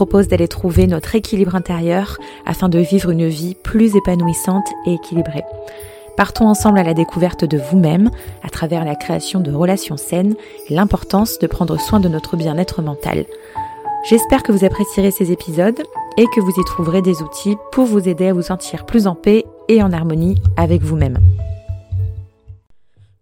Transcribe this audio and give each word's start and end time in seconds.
propose 0.00 0.28
d'aller 0.28 0.48
trouver 0.48 0.86
notre 0.86 1.14
équilibre 1.14 1.54
intérieur 1.54 2.16
afin 2.46 2.70
de 2.70 2.78
vivre 2.78 3.10
une 3.10 3.28
vie 3.28 3.54
plus 3.54 3.96
épanouissante 3.96 4.66
et 4.86 4.94
équilibrée. 4.94 5.44
Partons 6.16 6.46
ensemble 6.46 6.78
à 6.78 6.82
la 6.82 6.94
découverte 6.94 7.44
de 7.44 7.58
vous-même 7.58 8.10
à 8.42 8.48
travers 8.48 8.86
la 8.86 8.94
création 8.94 9.40
de 9.40 9.52
relations 9.52 9.98
saines 9.98 10.36
et 10.70 10.74
l'importance 10.74 11.38
de 11.38 11.46
prendre 11.46 11.78
soin 11.78 12.00
de 12.00 12.08
notre 12.08 12.38
bien-être 12.38 12.80
mental. 12.80 13.26
J'espère 14.08 14.42
que 14.42 14.52
vous 14.52 14.64
apprécierez 14.64 15.10
ces 15.10 15.32
épisodes 15.32 15.82
et 16.16 16.24
que 16.34 16.40
vous 16.40 16.58
y 16.58 16.64
trouverez 16.64 17.02
des 17.02 17.20
outils 17.20 17.58
pour 17.70 17.84
vous 17.84 18.08
aider 18.08 18.28
à 18.28 18.32
vous 18.32 18.40
sentir 18.40 18.86
plus 18.86 19.06
en 19.06 19.14
paix 19.14 19.44
et 19.68 19.82
en 19.82 19.92
harmonie 19.92 20.40
avec 20.56 20.80
vous-même. 20.80 21.18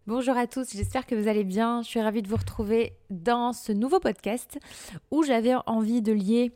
Bonjour 0.06 0.36
à 0.36 0.46
tous, 0.46 0.68
j'espère 0.76 1.06
que 1.06 1.16
vous 1.16 1.26
allez 1.26 1.42
bien. 1.42 1.82
Je 1.82 1.88
suis 1.88 2.00
ravie 2.00 2.22
de 2.22 2.28
vous 2.28 2.36
retrouver 2.36 2.92
dans 3.10 3.52
ce 3.52 3.72
nouveau 3.72 3.98
podcast 3.98 4.60
où 5.10 5.24
j'avais 5.24 5.54
envie 5.66 6.02
de 6.02 6.12
lier 6.12 6.52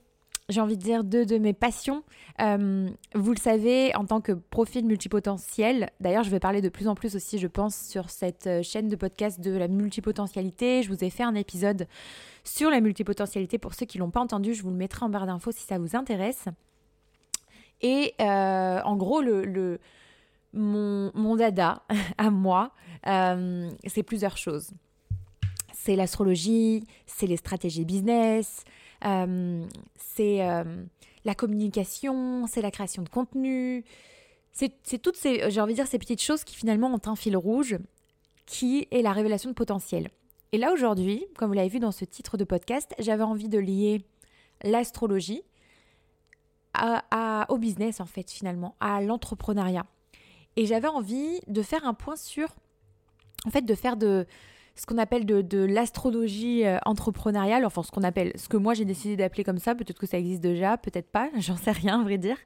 j'ai 0.48 0.60
envie 0.60 0.76
de 0.76 0.82
dire, 0.82 1.04
deux 1.04 1.24
de 1.24 1.38
mes 1.38 1.52
passions. 1.52 2.02
Euh, 2.40 2.88
vous 3.14 3.32
le 3.32 3.38
savez, 3.38 3.94
en 3.94 4.04
tant 4.04 4.20
que 4.20 4.32
profil 4.32 4.84
multipotentiel, 4.84 5.90
d'ailleurs, 6.00 6.24
je 6.24 6.30
vais 6.30 6.40
parler 6.40 6.60
de 6.60 6.68
plus 6.68 6.88
en 6.88 6.94
plus 6.94 7.14
aussi, 7.16 7.38
je 7.38 7.46
pense, 7.46 7.76
sur 7.76 8.10
cette 8.10 8.46
euh, 8.46 8.62
chaîne 8.62 8.88
de 8.88 8.96
podcast 8.96 9.40
de 9.40 9.56
la 9.56 9.68
multipotentialité. 9.68 10.82
Je 10.82 10.88
vous 10.88 11.04
ai 11.04 11.10
fait 11.10 11.22
un 11.22 11.34
épisode 11.34 11.86
sur 12.44 12.70
la 12.70 12.80
multipotentialité. 12.80 13.58
Pour 13.58 13.74
ceux 13.74 13.86
qui 13.86 13.98
ne 13.98 14.04
l'ont 14.04 14.10
pas 14.10 14.20
entendu, 14.20 14.54
je 14.54 14.62
vous 14.62 14.70
le 14.70 14.76
mettrai 14.76 15.04
en 15.04 15.08
barre 15.08 15.26
d'infos 15.26 15.52
si 15.52 15.64
ça 15.64 15.78
vous 15.78 15.96
intéresse. 15.96 16.46
Et 17.80 18.14
euh, 18.20 18.80
en 18.82 18.96
gros, 18.96 19.22
le, 19.22 19.78
mon, 20.52 21.10
mon, 21.14 21.36
dada 21.36 21.82
à 22.18 22.30
moi, 22.30 22.72
c'est 23.04 24.02
plusieurs 24.02 24.36
choses. 24.36 24.70
C'est 25.72 25.96
l'astrologie, 25.96 26.86
c'est 27.06 27.26
les 27.26 27.36
stratégies 27.36 27.84
business, 27.84 28.64
euh, 29.04 29.66
c'est 29.96 30.46
euh, 30.48 30.84
la 31.24 31.34
communication, 31.34 32.46
c'est 32.46 32.62
la 32.62 32.70
création 32.70 33.02
de 33.02 33.08
contenu. 33.08 33.84
C'est 34.52 34.98
toutes 35.00 35.16
ces, 35.16 35.50
j'ai 35.50 35.60
envie 35.60 35.72
de 35.72 35.78
dire, 35.78 35.86
ces 35.86 35.98
petites 35.98 36.20
choses 36.20 36.44
qui 36.44 36.54
finalement 36.54 36.92
ont 36.92 37.10
un 37.10 37.16
fil 37.16 37.36
rouge, 37.36 37.78
qui 38.44 38.86
est 38.90 39.00
la 39.00 39.12
révélation 39.12 39.48
de 39.48 39.54
potentiel. 39.54 40.10
Et 40.52 40.58
là 40.58 40.72
aujourd'hui, 40.72 41.24
comme 41.38 41.48
vous 41.48 41.54
l'avez 41.54 41.70
vu 41.70 41.78
dans 41.78 41.92
ce 41.92 42.04
titre 42.04 42.36
de 42.36 42.44
podcast, 42.44 42.94
j'avais 42.98 43.22
envie 43.22 43.48
de 43.48 43.58
lier 43.58 44.04
l'astrologie 44.62 45.42
à, 46.74 47.46
au 47.48 47.56
business 47.56 48.00
en 48.00 48.06
fait 48.06 48.30
finalement, 48.30 48.76
à 48.80 49.00
l'entrepreneuriat. 49.00 49.86
Et 50.56 50.66
j'avais 50.66 50.88
envie 50.88 51.40
de 51.46 51.62
faire 51.62 51.86
un 51.86 51.94
point 51.94 52.16
sur, 52.16 52.48
en 53.46 53.50
fait, 53.50 53.62
de 53.62 53.74
faire 53.74 53.96
de, 53.96 54.26
ce 54.74 54.86
qu'on 54.86 54.98
appelle 54.98 55.26
de, 55.26 55.64
l'astrologie 55.64 56.64
euh, 56.66 56.78
entrepreneuriale, 56.84 57.64
enfin 57.64 57.82
ce 57.82 57.90
qu'on 57.90 58.02
appelle, 58.02 58.32
ce 58.36 58.48
que 58.48 58.56
moi 58.56 58.74
j'ai 58.74 58.84
décidé 58.84 59.16
d'appeler 59.16 59.44
comme 59.44 59.58
ça, 59.58 59.74
peut-être 59.74 59.98
que 59.98 60.06
ça 60.06 60.18
existe 60.18 60.40
déjà, 60.40 60.76
peut-être 60.76 61.10
pas, 61.10 61.28
j'en 61.38 61.56
sais 61.56 61.72
rien 61.72 62.00
à 62.00 62.02
vrai 62.02 62.18
dire, 62.18 62.36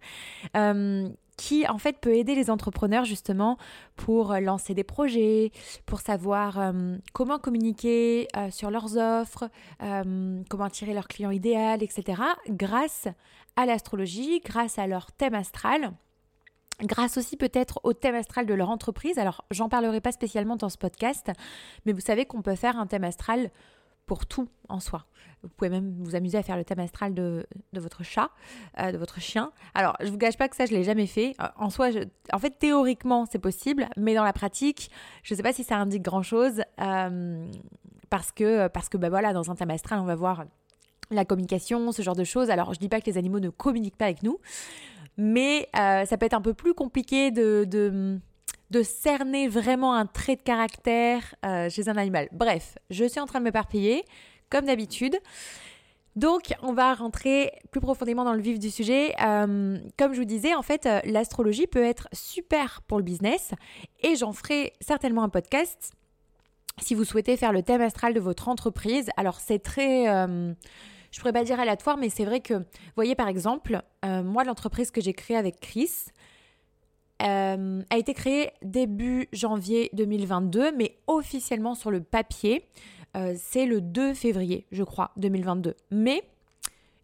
euh, 0.56 1.08
qui 1.36 1.66
en 1.68 1.78
fait 1.78 1.98
peut 2.00 2.14
aider 2.14 2.34
les 2.34 2.50
entrepreneurs 2.50 3.04
justement 3.04 3.58
pour 3.94 4.34
lancer 4.34 4.74
des 4.74 4.84
projets, 4.84 5.52
pour 5.84 6.00
savoir 6.00 6.58
euh, 6.58 6.96
comment 7.12 7.38
communiquer 7.38 8.28
sur 8.50 8.70
leurs 8.70 8.96
offres, 8.96 9.50
comment 9.78 10.64
attirer 10.64 10.94
leur 10.94 11.08
client 11.08 11.30
idéal, 11.30 11.82
etc. 11.82 12.22
grâce 12.48 13.06
à 13.56 13.66
l'astrologie, 13.66 14.40
grâce 14.40 14.78
à 14.78 14.86
leur 14.86 15.12
thème 15.12 15.34
astral 15.34 15.92
grâce 16.82 17.16
aussi 17.16 17.36
peut-être 17.36 17.80
au 17.82 17.92
thème 17.92 18.14
astral 18.14 18.46
de 18.46 18.54
leur 18.54 18.70
entreprise. 18.70 19.18
Alors, 19.18 19.44
j'en 19.50 19.68
parlerai 19.68 20.00
pas 20.00 20.12
spécialement 20.12 20.56
dans 20.56 20.68
ce 20.68 20.78
podcast, 20.78 21.30
mais 21.84 21.92
vous 21.92 22.00
savez 22.00 22.26
qu'on 22.26 22.42
peut 22.42 22.54
faire 22.54 22.78
un 22.78 22.86
thème 22.86 23.04
astral 23.04 23.50
pour 24.06 24.26
tout 24.26 24.48
en 24.68 24.80
soi. 24.80 25.04
Vous 25.42 25.48
pouvez 25.48 25.70
même 25.70 25.94
vous 26.00 26.14
amuser 26.14 26.38
à 26.38 26.42
faire 26.42 26.56
le 26.56 26.64
thème 26.64 26.78
astral 26.78 27.12
de, 27.12 27.46
votre 27.72 28.02
chat, 28.02 28.30
euh, 28.78 28.92
de 28.92 28.98
votre 28.98 29.20
chien. 29.20 29.52
Alors, 29.74 29.96
je 30.00 30.08
vous 30.08 30.16
gâche 30.16 30.36
pas 30.36 30.48
que 30.48 30.56
ça, 30.56 30.66
je 30.66 30.72
l'ai 30.72 30.84
jamais 30.84 31.06
fait. 31.06 31.34
Euh, 31.40 31.46
en 31.56 31.70
soi, 31.70 31.88
en 32.32 32.38
fait, 32.38 32.58
théoriquement, 32.58 33.26
c'est 33.30 33.38
possible, 33.38 33.88
mais 33.96 34.14
dans 34.14 34.24
la 34.24 34.32
pratique, 34.32 34.90
je 35.22 35.34
ne 35.34 35.36
sais 35.36 35.42
pas 35.42 35.52
si 35.52 35.64
ça 35.64 35.76
indique 35.76 36.02
grand-chose, 36.02 36.62
euh, 36.80 37.46
parce 38.10 38.32
que, 38.32 38.68
parce 38.68 38.88
que 38.88 38.96
bah 38.96 39.10
voilà, 39.10 39.32
dans 39.32 39.50
un 39.50 39.54
thème 39.54 39.70
astral, 39.70 39.98
on 40.00 40.04
va 40.04 40.14
voir 40.14 40.44
la 41.10 41.24
communication, 41.24 41.92
ce 41.92 42.02
genre 42.02 42.16
de 42.16 42.24
choses. 42.24 42.50
Alors, 42.50 42.74
je 42.74 42.80
dis 42.80 42.88
pas 42.88 43.00
que 43.00 43.06
les 43.06 43.18
animaux 43.18 43.40
ne 43.40 43.50
communiquent 43.50 43.96
pas 43.96 44.06
avec 44.06 44.22
nous, 44.22 44.38
mais 45.16 45.68
euh, 45.76 46.04
ça 46.04 46.16
peut 46.16 46.26
être 46.26 46.34
un 46.34 46.40
peu 46.40 46.54
plus 46.54 46.74
compliqué 46.74 47.30
de, 47.30 47.64
de, 47.64 48.82
cerner 48.82 49.48
vraiment 49.48 49.94
un 49.94 50.06
trait 50.06 50.36
de 50.36 50.42
caractère 50.42 51.34
euh, 51.44 51.70
chez 51.70 51.88
un 51.88 51.96
animal. 51.96 52.28
Bref, 52.32 52.76
je 52.90 53.04
suis 53.04 53.20
en 53.20 53.26
train 53.26 53.38
de 53.38 53.44
m'éparpiller, 53.44 54.04
comme 54.50 54.66
d'habitude. 54.66 55.16
Donc, 56.14 56.54
on 56.62 56.72
va 56.72 56.94
rentrer 56.94 57.52
plus 57.70 57.80
profondément 57.80 58.24
dans 58.24 58.32
le 58.32 58.40
vif 58.40 58.58
du 58.58 58.70
sujet. 58.70 59.14
Euh, 59.22 59.78
comme 59.98 60.14
je 60.14 60.18
vous 60.18 60.26
disais, 60.26 60.54
en 60.54 60.62
fait, 60.62 60.88
l'astrologie 61.04 61.66
peut 61.66 61.84
être 61.84 62.08
super 62.12 62.82
pour 62.86 62.98
le 62.98 63.04
business 63.04 63.52
et 64.02 64.16
j'en 64.16 64.32
ferai 64.32 64.72
certainement 64.80 65.22
un 65.22 65.28
podcast 65.28 65.92
si 66.80 66.94
vous 66.94 67.04
souhaitez 67.04 67.36
faire 67.36 67.52
le 67.52 67.62
thème 67.62 67.80
astral 67.80 68.14
de 68.14 68.20
votre 68.20 68.48
entreprise. 68.48 69.08
Alors, 69.16 69.40
c'est 69.40 69.58
très 69.58 70.06
je 71.16 71.20
pourrais 71.22 71.32
pas 71.32 71.44
dire 71.44 71.58
aléatoire, 71.58 71.96
mais 71.96 72.10
c'est 72.10 72.26
vrai 72.26 72.40
que, 72.40 72.52
vous 72.52 72.94
voyez 72.94 73.14
par 73.14 73.26
exemple, 73.26 73.82
euh, 74.04 74.22
moi 74.22 74.44
l'entreprise 74.44 74.90
que 74.90 75.00
j'ai 75.00 75.14
créée 75.14 75.38
avec 75.38 75.60
Chris 75.60 75.90
euh, 77.22 77.80
a 77.88 77.96
été 77.96 78.12
créée 78.12 78.50
début 78.60 79.26
janvier 79.32 79.88
2022, 79.94 80.72
mais 80.72 80.98
officiellement 81.06 81.74
sur 81.74 81.90
le 81.90 82.02
papier, 82.02 82.68
euh, 83.16 83.34
c'est 83.34 83.64
le 83.64 83.80
2 83.80 84.12
février, 84.12 84.66
je 84.72 84.82
crois, 84.82 85.12
2022. 85.16 85.74
Mais 85.90 86.22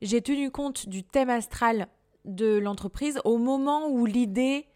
j'ai 0.02 0.20
tenu 0.20 0.50
compte 0.50 0.90
du 0.90 1.04
thème 1.04 1.30
astral 1.30 1.86
de 2.26 2.58
l'entreprise 2.58 3.18
au 3.24 3.38
moment 3.38 3.88
où 3.88 4.04
l'idée, 4.04 4.66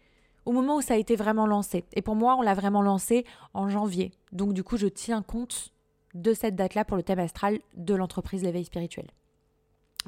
au 0.45 0.51
moment 0.51 0.77
où 0.77 0.81
ça 0.81 0.95
a 0.95 0.97
été 0.97 1.15
vraiment 1.15 1.45
lancé. 1.45 1.85
Et 1.93 2.01
pour 2.01 2.15
moi, 2.15 2.35
on 2.39 2.41
l'a 2.41 2.55
vraiment 2.55 2.81
lancé 2.81 3.23
en 3.53 3.69
janvier. 3.69 4.09
Donc 4.31 4.53
du 4.53 4.63
coup, 4.63 4.77
je 4.77 4.87
tiens 4.87 5.21
compte 5.21 5.73
de 6.15 6.33
cette 6.33 6.55
date-là 6.55 6.85
pour 6.85 6.97
le 6.97 7.03
thème 7.03 7.19
astral 7.19 7.59
de 7.75 7.93
l'entreprise 7.93 8.41
L'éveil 8.41 8.65
spirituel. 8.65 9.05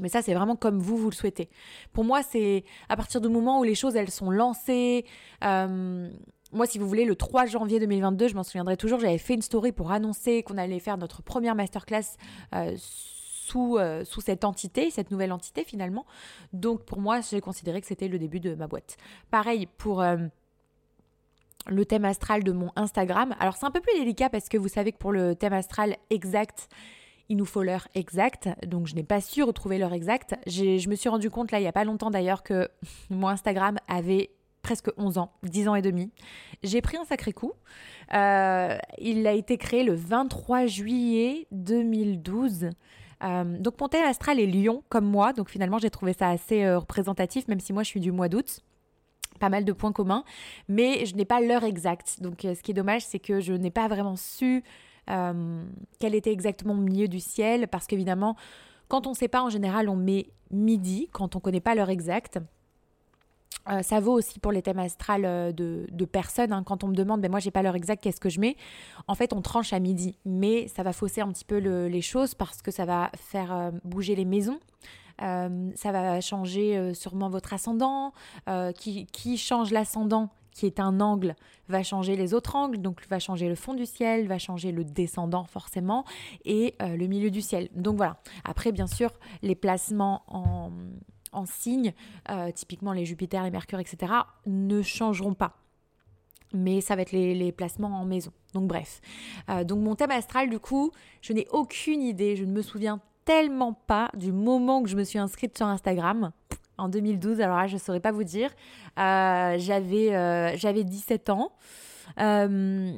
Mais 0.02 0.10
ça, 0.10 0.22
c'est 0.22 0.34
vraiment 0.34 0.56
comme 0.56 0.80
vous, 0.80 0.98
vous 0.98 1.10
le 1.10 1.16
souhaitez. 1.16 1.50
Pour 1.94 2.04
moi, 2.04 2.24
c'est 2.24 2.64
à 2.90 2.96
partir 2.96 3.22
du 3.22 3.30
moment 3.30 3.60
où 3.60 3.64
les 3.64 3.76
choses, 3.76 3.96
elles 3.96 4.12
sont 4.12 4.32
lancées. 4.32 5.06
Euh, 5.44 6.10
moi, 6.52 6.66
si 6.66 6.80
vous 6.80 6.88
voulez, 6.88 7.06
le 7.06 7.16
3 7.16 7.46
janvier 7.46 7.80
2022, 7.80 8.28
je 8.28 8.36
m'en 8.36 8.44
souviendrai 8.44 8.78
toujours, 8.78 9.00
j'avais 9.00 9.18
fait 9.18 9.36
une 9.36 9.42
story 9.42 9.72
pour 9.72 9.92
annoncer 9.92 10.44
qu'on 10.44 10.58
allait 10.58 10.80
faire 10.80 10.98
notre 10.98 11.22
première 11.22 11.56
masterclass 11.56 12.18
euh, 12.56 12.76
sous, 12.78 13.78
euh, 13.78 14.04
sous 14.04 14.22
cette 14.22 14.44
entité, 14.44 14.90
cette 14.90 15.12
nouvelle 15.12 15.32
entité 15.32 15.64
finalement. 15.64 16.06
Donc 16.54 16.86
pour 16.86 17.00
moi, 17.00 17.22
j'ai 17.22 17.42
considéré 17.42 17.82
que 17.82 17.88
c'était 17.88 18.08
le 18.08 18.18
début 18.18 18.40
de 18.40 18.56
ma 18.56 18.68
boîte. 18.68 18.98
Pareil 19.30 19.68
pour 19.78 20.04
le 21.68 21.86
thème 21.86 22.06
astral 22.06 22.44
de 22.44 22.52
mon 22.52 22.72
Instagram. 22.76 23.36
Alors 23.40 23.56
c'est 23.58 23.66
un 23.66 23.72
peu 23.72 23.82
plus 23.82 23.98
délicat 23.98 24.30
parce 24.30 24.50
que 24.50 24.58
vous 24.58 24.68
savez 24.68 24.92
que 24.92 24.98
pour 24.98 25.12
le 25.12 25.36
thème 25.36 25.54
astral 25.54 25.96
exact, 26.10 26.70
il 27.30 27.38
nous 27.38 27.46
faut 27.46 27.64
l'heure 27.64 27.88
exacte. 27.96 28.50
Donc 28.66 28.88
je 28.88 28.96
n'ai 28.96 29.04
pas 29.04 29.22
su 29.22 29.44
retrouver 29.44 29.78
l'heure 29.78 29.94
exacte. 29.94 30.36
Je 30.48 30.90
me 30.90 30.96
suis 30.96 31.10
rendu 31.10 31.30
compte 31.30 31.52
là 31.52 31.60
il 31.60 31.62
n'y 31.62 31.68
a 31.68 31.72
pas 31.72 31.86
longtemps 31.86 32.12
d'ailleurs 32.12 32.44
que 32.44 32.70
mon 33.10 33.28
Instagram 33.28 33.78
avait 33.88 34.32
presque 34.62 34.92
11 34.98 35.18
ans, 35.20 35.32
10 35.44 35.70
ans 35.70 35.76
et 35.76 35.82
demi. 35.82 36.12
J'ai 36.64 36.82
pris 36.82 36.98
un 36.98 37.06
sacré 37.06 37.32
coup. 37.32 37.54
Euh, 38.14 38.78
il 38.98 39.26
a 39.26 39.34
été 39.34 39.58
créé 39.58 39.84
le 39.84 39.94
23 39.94 40.66
juillet 40.66 41.48
2012. 41.52 42.70
Euh, 43.22 43.58
donc 43.60 43.80
mon 43.80 43.88
thème 43.88 44.06
astral 44.06 44.40
est 44.40 44.46
Lyon 44.46 44.84
comme 44.90 45.06
moi, 45.06 45.34
donc 45.34 45.50
finalement 45.50 45.78
j'ai 45.78 45.90
trouvé 45.90 46.14
ça 46.14 46.30
assez 46.30 46.64
euh, 46.64 46.80
représentatif, 46.80 47.48
même 47.48 47.60
si 47.60 47.74
moi 47.74 47.84
je 47.84 47.90
suis 47.90 48.00
du 48.00 48.12
mois 48.12 48.30
d'août 48.30 48.62
pas 49.40 49.50
mal 49.50 49.64
de 49.64 49.72
points 49.72 49.94
communs, 49.94 50.26
mais 50.68 51.06
je 51.06 51.16
n'ai 51.16 51.24
pas 51.24 51.40
l'heure 51.40 51.64
exacte. 51.64 52.18
Donc 52.20 52.42
ce 52.42 52.62
qui 52.62 52.72
est 52.72 52.74
dommage, 52.74 53.06
c'est 53.06 53.20
que 53.20 53.40
je 53.40 53.54
n'ai 53.54 53.72
pas 53.72 53.88
vraiment 53.88 54.18
su 54.18 54.64
euh, 55.10 55.64
quel 56.00 56.16
était 56.16 56.32
exactement 56.32 56.74
le 56.74 56.82
milieu 56.82 57.08
du 57.08 57.20
ciel, 57.20 57.68
parce 57.68 57.88
qu'évidemment, 57.88 58.36
quand 58.88 59.08
on 59.08 59.12
ne 59.12 59.16
sait 59.16 59.28
pas, 59.28 59.42
en 59.42 59.50
général, 59.50 59.90
on 59.90 59.96
met 59.96 60.28
midi, 60.52 61.10
quand 61.12 61.36
on 61.36 61.40
ne 61.40 61.42
connaît 61.42 61.62
pas 61.62 61.76
l'heure 61.76 61.90
exacte. 61.90 62.40
Euh, 63.70 63.82
ça 63.82 64.00
vaut 64.00 64.14
aussi 64.14 64.40
pour 64.40 64.52
les 64.52 64.62
thèmes 64.62 64.80
astrales 64.80 65.54
de, 65.54 66.06
personnes. 66.06 66.54
Hein. 66.54 66.64
Quand 66.64 66.84
on 66.84 66.88
me 66.88 66.96
demande, 66.96 67.22
ben 67.22 67.30
moi 67.30 67.40
j'ai 67.40 67.52
pas 67.52 67.62
l'heure 67.62 67.76
exacte, 67.76 68.02
qu'est-ce 68.02 68.22
que 68.22 68.30
je 68.30 68.40
mets? 68.40 68.56
En 69.08 69.16
fait, 69.16 69.34
on 69.34 69.42
tranche 69.42 69.74
à 69.74 69.80
midi, 69.80 70.18
mais 70.26 70.68
ça 70.68 70.82
va 70.82 70.94
fausser 70.94 71.22
un 71.22 71.32
petit 71.32 71.46
peu 71.46 71.58
les 71.58 72.02
choses 72.02 72.34
parce 72.34 72.62
que 72.62 72.72
ça 72.72 72.86
va 72.86 73.12
faire 73.16 73.72
bouger 73.84 74.16
les 74.16 74.26
maisons. 74.26 74.60
Euh, 75.22 75.70
ça 75.76 75.92
va 75.92 76.22
changer 76.22 76.78
euh, 76.78 76.94
sûrement 76.94 77.30
votre 77.30 77.54
ascendant. 77.54 78.14
Euh, 78.48 78.72
qui 78.72 79.38
change 79.38 79.72
l'ascendant 79.72 80.30
qui 80.60 80.66
est 80.66 80.82
un 80.82 81.00
angle, 81.00 81.36
va 81.70 81.84
changer 81.84 82.18
les 82.18 82.34
autres 82.34 82.58
angles, 82.58 82.80
donc 82.80 83.08
va 83.10 83.18
changer 83.18 83.48
le 83.48 83.56
fond 83.56 83.74
du 83.74 83.86
ciel, 83.86 84.28
va 84.28 84.38
changer 84.38 84.74
le 84.74 84.84
descendant 84.84 85.46
forcément, 85.46 86.04
et 86.44 86.76
le 86.82 87.08
milieu 87.08 87.32
du 87.32 87.42
ciel. 87.42 87.70
Donc 87.74 87.96
voilà. 87.96 88.18
Après, 88.44 88.74
bien 88.74 88.88
sûr, 88.88 89.12
les 89.42 89.56
placements 89.56 90.24
en, 90.28 90.72
en 91.32 91.46
signes, 91.46 91.94
typiquement 92.56 92.92
les 92.92 93.06
Jupiter, 93.06 93.44
les 93.44 93.52
Mercure, 93.52 93.80
etc., 93.80 94.12
ne 94.46 94.82
changeront 94.82 95.34
pas. 95.34 95.56
Mais 96.54 96.82
ça 96.82 96.98
va 96.98 97.04
être 97.04 97.14
les, 97.14 97.36
les 97.36 97.54
placements 97.54 98.02
en 98.02 98.04
maison. 98.04 98.34
Donc 98.54 98.68
bref. 98.68 99.00
donc 99.64 99.80
mon 99.80 99.96
thème 99.96 100.12
astral, 100.12 100.50
du 100.50 100.60
coup, 100.60 100.92
je 101.22 101.32
n'ai 101.32 101.48
aucune 101.52 102.02
idée, 102.02 102.36
je 102.36 102.44
ne 102.44 102.52
me 102.52 102.62
souviens 102.62 103.00
tellement 103.24 103.74
pas 103.74 104.10
du 104.14 104.34
moment 104.34 104.84
que 104.84 104.90
je 104.90 104.98
me 104.98 105.04
suis 105.04 105.20
inscrite 105.20 105.56
sur 105.56 105.68
Instagram 105.68 106.32
en 106.80 106.90
2012. 106.90 107.42
Alors 107.42 107.58
là, 107.58 107.68
je 107.68 107.76
ne 107.76 107.80
saurais 107.80 108.00
pas 108.00 108.12
vous 108.12 108.24
dire. 108.24 108.50
Euh, 108.98 109.56
j'avais, 109.58 110.16
euh, 110.16 110.56
j'avais 110.58 110.84
17 110.84 111.30
ans. 111.30 111.52
Euh, 112.20 112.92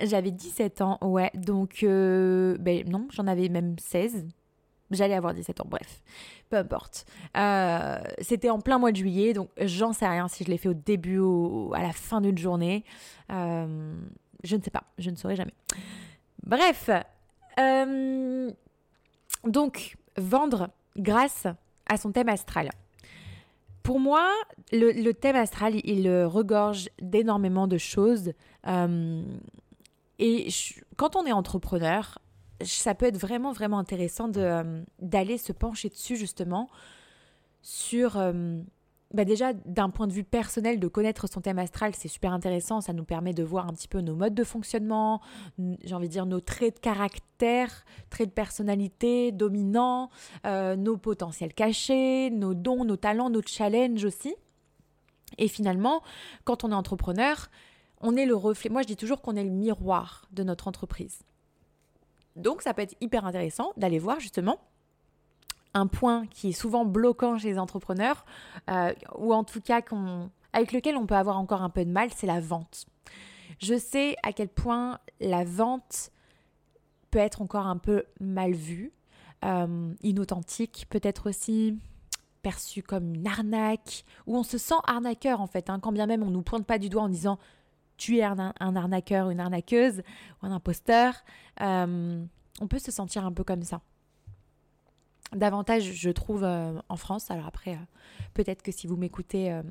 j'avais 0.00 0.30
17 0.30 0.80
ans, 0.80 0.98
ouais. 1.02 1.30
Donc, 1.34 1.78
ben 1.82 2.88
non, 2.88 3.08
j'en 3.12 3.26
avais 3.26 3.48
même 3.48 3.76
16. 3.78 4.26
J'allais 4.92 5.14
avoir 5.14 5.34
17 5.34 5.60
ans, 5.60 5.66
bref, 5.68 6.00
peu 6.48 6.56
importe. 6.56 7.06
C'était 8.20 8.50
en 8.50 8.60
plein 8.60 8.78
mois 8.78 8.92
de 8.92 8.96
juillet, 8.96 9.32
donc 9.32 9.50
j'en 9.60 9.92
sais 9.92 10.06
rien 10.06 10.28
si 10.28 10.44
je 10.44 10.50
l'ai 10.50 10.58
fait 10.58 10.68
au 10.68 10.74
début 10.74 11.18
ou 11.18 11.72
à 11.74 11.82
la 11.82 11.92
fin 11.92 12.20
d'une 12.20 12.38
journée. 12.38 12.84
je 13.28 14.56
ne 14.56 14.62
sais 14.62 14.70
pas, 14.70 14.84
je 14.98 15.10
ne 15.10 15.16
saurais 15.16 15.36
jamais. 15.36 15.54
Bref, 16.44 16.88
donc 19.44 19.96
vendre 20.16 20.70
grâce 20.96 21.46
à 21.88 21.96
son 21.96 22.12
thème 22.12 22.28
astral. 22.28 22.70
Pour 23.86 24.00
moi, 24.00 24.28
le, 24.72 25.12
thème 25.12 25.36
astral, 25.36 25.76
il, 25.84 26.10
regorge 26.24 26.88
d'énormément 27.00 27.68
de 27.68 27.78
choses. 27.78 28.32
Euh, 28.66 29.22
et 30.18 30.48
quand 30.96 31.14
on 31.14 31.24
est 31.24 31.30
entrepreneur, 31.30 32.18
ça 32.64 32.96
peut 32.96 33.06
être 33.06 33.16
vraiment, 33.16 33.52
vraiment 33.52 33.78
intéressant 33.78 34.28
euh, 34.38 34.82
d'aller 35.00 35.38
se 35.38 35.52
pencher 35.52 35.88
dessus, 35.88 36.16
justement, 36.16 36.68
sur 37.62 38.16
euh, 38.16 38.60
bah 39.16 39.24
déjà 39.24 39.54
d'un 39.54 39.88
point 39.88 40.06
de 40.06 40.12
vue 40.12 40.24
personnel, 40.24 40.78
de 40.78 40.88
connaître 40.88 41.26
son 41.26 41.40
thème 41.40 41.58
astral, 41.58 41.94
c'est 41.94 42.06
super 42.06 42.32
intéressant. 42.34 42.82
Ça 42.82 42.92
nous 42.92 43.04
permet 43.04 43.32
de 43.32 43.42
voir 43.42 43.66
un 43.66 43.72
petit 43.72 43.88
peu 43.88 44.00
nos 44.00 44.14
modes 44.14 44.34
de 44.34 44.44
fonctionnement, 44.44 45.22
j'ai 45.82 45.94
envie 45.94 46.08
de 46.08 46.12
dire 46.12 46.26
nos 46.26 46.40
traits 46.40 46.76
de 46.76 46.80
caractère, 46.80 47.86
traits 48.10 48.28
de 48.28 48.34
personnalité 48.34 49.32
dominants, 49.32 50.10
euh, 50.44 50.76
nos 50.76 50.98
potentiels 50.98 51.54
cachés, 51.54 52.30
nos 52.30 52.52
dons, 52.52 52.84
nos 52.84 52.96
talents, 52.96 53.30
nos 53.30 53.40
challenges 53.40 54.04
aussi. 54.04 54.34
Et 55.38 55.48
finalement, 55.48 56.02
quand 56.44 56.62
on 56.62 56.70
est 56.70 56.74
entrepreneur, 56.74 57.48
on 58.02 58.16
est 58.16 58.26
le 58.26 58.36
reflet. 58.36 58.68
Moi, 58.68 58.82
je 58.82 58.86
dis 58.86 58.96
toujours 58.96 59.22
qu'on 59.22 59.34
est 59.34 59.44
le 59.44 59.50
miroir 59.50 60.28
de 60.32 60.42
notre 60.42 60.68
entreprise. 60.68 61.20
Donc, 62.36 62.60
ça 62.60 62.74
peut 62.74 62.82
être 62.82 62.96
hyper 63.00 63.24
intéressant 63.24 63.72
d'aller 63.78 63.98
voir 63.98 64.20
justement 64.20 64.58
un 65.76 65.86
point 65.86 66.26
qui 66.28 66.48
est 66.48 66.52
souvent 66.52 66.84
bloquant 66.84 67.38
chez 67.38 67.48
les 67.48 67.58
entrepreneurs, 67.58 68.24
euh, 68.70 68.92
ou 69.16 69.34
en 69.34 69.44
tout 69.44 69.60
cas 69.60 69.82
avec 70.52 70.72
lequel 70.72 70.96
on 70.96 71.06
peut 71.06 71.14
avoir 71.14 71.38
encore 71.38 71.62
un 71.62 71.68
peu 71.68 71.84
de 71.84 71.90
mal, 71.90 72.10
c'est 72.14 72.26
la 72.26 72.40
vente. 72.40 72.86
Je 73.58 73.78
sais 73.78 74.16
à 74.22 74.32
quel 74.32 74.48
point 74.48 74.98
la 75.20 75.44
vente 75.44 76.10
peut 77.10 77.18
être 77.18 77.42
encore 77.42 77.66
un 77.66 77.76
peu 77.76 78.04
mal 78.20 78.52
vue, 78.52 78.92
euh, 79.44 79.92
inauthentique, 80.02 80.86
peut-être 80.88 81.28
aussi 81.28 81.78
perçue 82.42 82.82
comme 82.82 83.14
une 83.14 83.26
arnaque, 83.26 84.04
où 84.26 84.36
on 84.36 84.42
se 84.42 84.56
sent 84.56 84.74
arnaqueur 84.86 85.40
en 85.40 85.46
fait, 85.46 85.68
hein, 85.68 85.78
quand 85.78 85.92
bien 85.92 86.06
même 86.06 86.22
on 86.22 86.26
ne 86.26 86.32
nous 86.32 86.42
pointe 86.42 86.66
pas 86.66 86.78
du 86.78 86.88
doigt 86.88 87.02
en 87.02 87.08
disant 87.08 87.38
tu 87.98 88.18
es 88.18 88.22
un, 88.22 88.52
arnaqueur, 88.60 89.30
une 89.30 89.40
arnaqueuse 89.40 90.02
ou 90.42 90.46
un 90.46 90.52
imposteur, 90.52 91.14
euh, 91.62 92.22
on 92.60 92.66
peut 92.66 92.78
se 92.78 92.90
sentir 92.90 93.24
un 93.24 93.32
peu 93.32 93.42
comme 93.42 93.62
ça 93.62 93.80
davantage, 95.34 95.92
je 95.92 96.10
trouve, 96.10 96.44
euh, 96.44 96.78
en 96.88 96.96
France. 96.96 97.30
Alors 97.30 97.46
après, 97.46 97.72
euh, 97.72 97.84
peut-être 98.34 98.62
que 98.62 98.72
si 98.72 98.86
vous 98.86 98.96
m'écoutez 98.96 99.52
euh, 99.52 99.62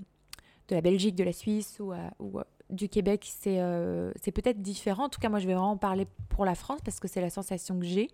de 0.67 0.75
la 0.75 0.81
Belgique, 0.81 1.15
de 1.15 1.23
la 1.23 1.33
Suisse 1.33 1.79
ou, 1.79 2.39
du 2.71 2.89
Québec, 2.89 3.31
c'est 3.39 4.31
peut-être 4.33 4.61
différent. 4.61 5.05
En 5.05 5.09
tout 5.09 5.19
cas, 5.19 5.29
moi, 5.29 5.39
je 5.39 5.45
vais 5.45 5.53
vraiment 5.53 5.77
parler 5.77 6.07
pour 6.29 6.45
la 6.45 6.55
France 6.55 6.79
parce 6.83 6.99
que 6.99 7.07
c'est 7.07 7.21
la 7.21 7.29
sensation 7.29 7.79
que 7.79 7.85
j'ai. 7.85 8.09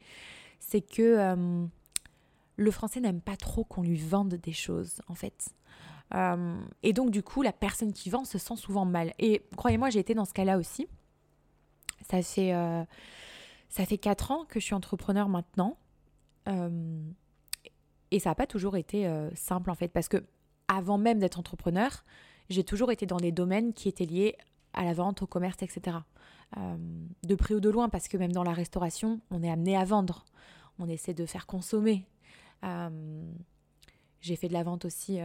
C'est 0.60 0.82
que 0.82 1.70
le 2.58 2.72
français 2.72 3.00
n'aime 3.00 3.22
pas 3.22 3.38
trop 3.38 3.64
qu'on 3.64 3.82
lui 3.82 3.98
vende 3.98 4.36
des 4.36 4.52
choses, 4.52 5.02
en 5.08 5.16
fait. 5.16 5.54
et 6.84 6.92
donc, 6.92 7.12
du 7.12 7.24
coup, 7.24 7.44
la 7.44 7.54
personne 7.54 7.94
qui 7.94 8.10
vend 8.10 8.26
se 8.26 8.38
sent 8.38 8.58
souvent 8.58 8.84
mal. 8.84 9.14
Et 9.20 9.42
croyez-moi, 9.56 9.90
j'ai 9.90 10.00
été 10.00 10.14
dans 10.14 10.26
ce 10.26 10.34
cas-là 10.34 10.58
aussi. 10.58 10.90
Ça 12.10 12.22
fait, 12.22 12.52
ça 13.70 13.86
fait 13.86 13.98
4 13.98 14.32
ans 14.32 14.44
que 14.50 14.60
je 14.60 14.66
suis 14.66 14.76
entrepreneur 14.76 15.30
maintenant. 15.30 15.78
Et 18.12 18.20
ça 18.20 18.30
n'a 18.30 18.36
pas 18.36 18.48
toujours 18.48 18.76
été 18.78 19.08
euh, 19.08 19.30
simple 19.36 19.70
en 19.70 19.76
fait, 19.76 19.88
parce 19.88 20.10
que 20.10 20.24
avant 20.68 20.98
même 20.98 21.20
d'être 21.20 21.40
entrepreneur, 21.40 22.04
j'ai 22.50 22.64
toujours 22.64 22.92
été 22.92 23.06
dans 23.06 23.18
des 23.18 23.32
domaines 23.32 23.74
qui 23.74 23.88
étaient 23.90 24.06
liés 24.06 24.38
à 24.74 24.84
la 24.84 24.94
vente, 24.94 25.22
au 25.22 25.28
commerce, 25.28 25.62
etc. 25.64 25.98
Euh, 26.58 26.76
de 27.24 27.36
près 27.36 27.54
ou 27.56 27.60
de 27.60 27.70
loin, 27.70 27.90
parce 27.90 28.08
que 28.08 28.18
même 28.18 28.32
dans 28.32 28.44
la 28.44 28.54
restauration, 28.54 29.22
on 29.32 29.42
est 29.44 29.50
amené 29.50 29.78
à 29.78 29.86
vendre. 29.86 30.26
On 30.80 30.88
essaie 30.88 31.14
de 31.14 31.26
faire 31.26 31.46
consommer. 31.46 32.06
Euh, 32.64 33.24
j'ai 34.20 34.36
fait 34.36 34.48
de 34.48 34.54
la 34.54 34.64
vente 34.64 34.86
aussi 34.86 35.20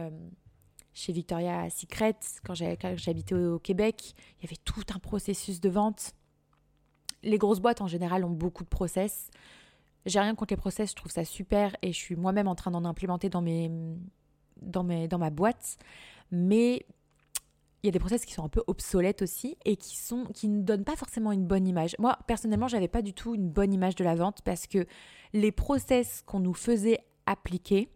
chez 0.93 1.13
Victoria 1.13 1.69
Secret, 1.69 2.17
quand 2.43 2.55
j'habitais 2.55 3.35
au 3.35 3.59
Québec. 3.59 4.15
Il 4.39 4.43
y 4.43 4.47
avait 4.47 4.57
tout 4.65 4.83
un 4.93 4.99
processus 4.99 5.61
de 5.61 5.69
vente. 5.69 6.13
Les 7.23 7.37
grosses 7.37 7.59
boîtes 7.59 7.81
en 7.81 7.87
général 7.87 8.25
ont 8.25 8.31
beaucoup 8.31 8.63
de 8.63 8.69
process. 8.69 9.29
J'ai 10.07 10.21
rien 10.21 10.35
contre 10.35 10.53
les 10.53 10.57
process, 10.57 10.91
je 10.91 10.95
trouve 10.95 11.11
ça 11.11 11.25
super 11.25 11.75
et 11.81 11.91
je 11.91 11.97
suis 11.97 12.15
moi-même 12.15 12.47
en 12.47 12.55
train 12.55 12.71
d'en 12.71 12.85
implémenter 12.85 13.29
dans, 13.29 13.41
mes, 13.41 13.69
dans, 14.61 14.83
mes, 14.83 15.09
dans 15.09 15.17
ma 15.17 15.29
boîte. 15.29 15.77
Mais 16.31 16.85
il 17.83 17.87
y 17.87 17.89
a 17.89 17.91
des 17.91 17.99
process 17.99 18.25
qui 18.25 18.33
sont 18.33 18.43
un 18.43 18.49
peu 18.49 18.63
obsolètes 18.67 19.21
aussi 19.21 19.57
et 19.65 19.75
qui, 19.75 19.97
sont, 19.97 20.23
qui 20.33 20.47
ne 20.47 20.61
donnent 20.61 20.85
pas 20.85 20.95
forcément 20.95 21.33
une 21.33 21.45
bonne 21.45 21.67
image. 21.67 21.95
Moi, 21.99 22.17
personnellement, 22.25 22.69
j'avais 22.69 22.87
pas 22.87 23.01
du 23.01 23.13
tout 23.13 23.35
une 23.35 23.49
bonne 23.49 23.73
image 23.73 23.95
de 23.95 24.03
la 24.05 24.15
vente 24.15 24.41
parce 24.43 24.65
que 24.65 24.87
les 25.33 25.51
process 25.51 26.23
qu'on 26.25 26.39
nous 26.39 26.53
faisait 26.53 26.99
appliquer, 27.25 27.89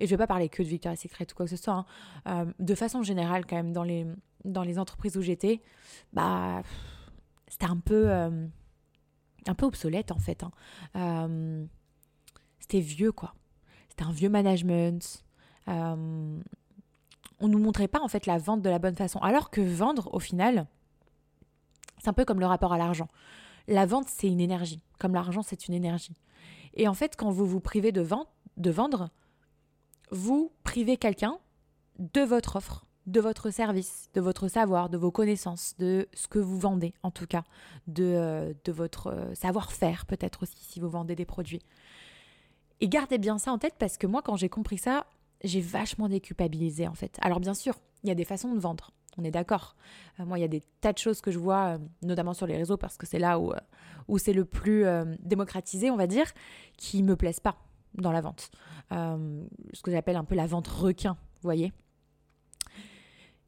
et 0.00 0.06
je 0.06 0.10
vais 0.10 0.18
pas 0.18 0.26
parler 0.26 0.50
que 0.50 0.62
de 0.62 0.68
Victoria's 0.68 1.00
Secret 1.00 1.26
ou 1.30 1.34
quoi 1.34 1.46
que 1.46 1.50
ce 1.50 1.56
soit, 1.56 1.74
hein, 1.74 1.86
euh, 2.28 2.52
de 2.58 2.74
façon 2.74 3.02
générale 3.02 3.46
quand 3.46 3.56
même 3.56 3.72
dans 3.72 3.84
les, 3.84 4.06
dans 4.44 4.62
les 4.62 4.78
entreprises 4.78 5.16
où 5.16 5.22
j'étais, 5.22 5.62
bah, 6.12 6.62
c'était 7.48 7.66
un 7.66 7.78
peu... 7.78 8.10
Euh, 8.10 8.46
un 9.46 9.54
peu 9.54 9.66
obsolète 9.66 10.12
en 10.12 10.18
fait. 10.18 10.42
Hein. 10.42 10.50
Euh, 10.96 11.64
c'était 12.60 12.80
vieux 12.80 13.12
quoi. 13.12 13.34
C'était 13.88 14.04
un 14.04 14.12
vieux 14.12 14.28
management. 14.28 15.24
Euh, 15.68 16.40
on 17.40 17.48
nous 17.48 17.58
montrait 17.58 17.88
pas 17.88 18.00
en 18.00 18.08
fait 18.08 18.26
la 18.26 18.38
vente 18.38 18.62
de 18.62 18.70
la 18.70 18.78
bonne 18.78 18.96
façon. 18.96 19.18
Alors 19.20 19.50
que 19.50 19.60
vendre 19.60 20.12
au 20.12 20.20
final, 20.20 20.66
c'est 21.98 22.08
un 22.08 22.12
peu 22.12 22.24
comme 22.24 22.40
le 22.40 22.46
rapport 22.46 22.72
à 22.72 22.78
l'argent. 22.78 23.08
La 23.68 23.86
vente 23.86 24.08
c'est 24.08 24.28
une 24.28 24.40
énergie, 24.40 24.82
comme 24.98 25.14
l'argent 25.14 25.42
c'est 25.42 25.68
une 25.68 25.74
énergie. 25.74 26.16
Et 26.74 26.88
en 26.88 26.94
fait 26.94 27.16
quand 27.16 27.30
vous 27.30 27.46
vous 27.46 27.60
privez 27.60 27.92
de, 27.92 28.00
vente, 28.00 28.28
de 28.56 28.70
vendre, 28.70 29.10
vous 30.10 30.52
privez 30.64 30.96
quelqu'un 30.96 31.38
de 31.98 32.22
votre 32.22 32.56
offre 32.56 32.86
de 33.06 33.20
votre 33.20 33.50
service, 33.50 34.08
de 34.14 34.20
votre 34.20 34.48
savoir, 34.48 34.88
de 34.88 34.96
vos 34.96 35.10
connaissances, 35.10 35.74
de 35.78 36.08
ce 36.14 36.28
que 36.28 36.38
vous 36.38 36.58
vendez 36.58 36.94
en 37.02 37.10
tout 37.10 37.26
cas, 37.26 37.44
de, 37.86 38.04
euh, 38.04 38.52
de 38.64 38.72
votre 38.72 39.08
euh, 39.08 39.34
savoir-faire 39.34 40.06
peut-être 40.06 40.44
aussi 40.44 40.58
si 40.58 40.80
vous 40.80 40.88
vendez 40.88 41.16
des 41.16 41.24
produits. 41.24 41.62
Et 42.80 42.88
gardez 42.88 43.18
bien 43.18 43.38
ça 43.38 43.52
en 43.52 43.58
tête 43.58 43.74
parce 43.78 43.98
que 43.98 44.06
moi 44.06 44.22
quand 44.22 44.36
j'ai 44.36 44.48
compris 44.48 44.78
ça, 44.78 45.06
j'ai 45.42 45.60
vachement 45.60 46.08
déculpabilisé 46.08 46.86
en 46.86 46.94
fait. 46.94 47.18
Alors 47.20 47.40
bien 47.40 47.54
sûr, 47.54 47.74
il 48.04 48.08
y 48.08 48.12
a 48.12 48.14
des 48.14 48.24
façons 48.24 48.54
de 48.54 48.60
vendre, 48.60 48.92
on 49.18 49.24
est 49.24 49.32
d'accord. 49.32 49.74
Euh, 50.20 50.24
moi 50.24 50.38
il 50.38 50.42
y 50.42 50.44
a 50.44 50.48
des 50.48 50.62
tas 50.80 50.92
de 50.92 50.98
choses 50.98 51.20
que 51.20 51.32
je 51.32 51.40
vois, 51.40 51.78
notamment 52.02 52.34
sur 52.34 52.46
les 52.46 52.56
réseaux 52.56 52.76
parce 52.76 52.96
que 52.96 53.06
c'est 53.06 53.18
là 53.18 53.40
où, 53.40 53.52
où 54.06 54.18
c'est 54.18 54.32
le 54.32 54.44
plus 54.44 54.84
démocratisé 55.18 55.90
on 55.90 55.96
va 55.96 56.06
dire, 56.06 56.26
qui 56.76 57.02
me 57.02 57.16
plaisent 57.16 57.40
pas 57.40 57.56
dans 57.94 58.12
la 58.12 58.20
vente. 58.20 58.52
ce 58.90 59.82
que 59.82 59.90
j'appelle 59.90 60.16
un 60.16 60.24
peu 60.24 60.36
la 60.36 60.46
vente 60.46 60.68
requin, 60.68 61.14
vous 61.14 61.48
voyez 61.48 61.72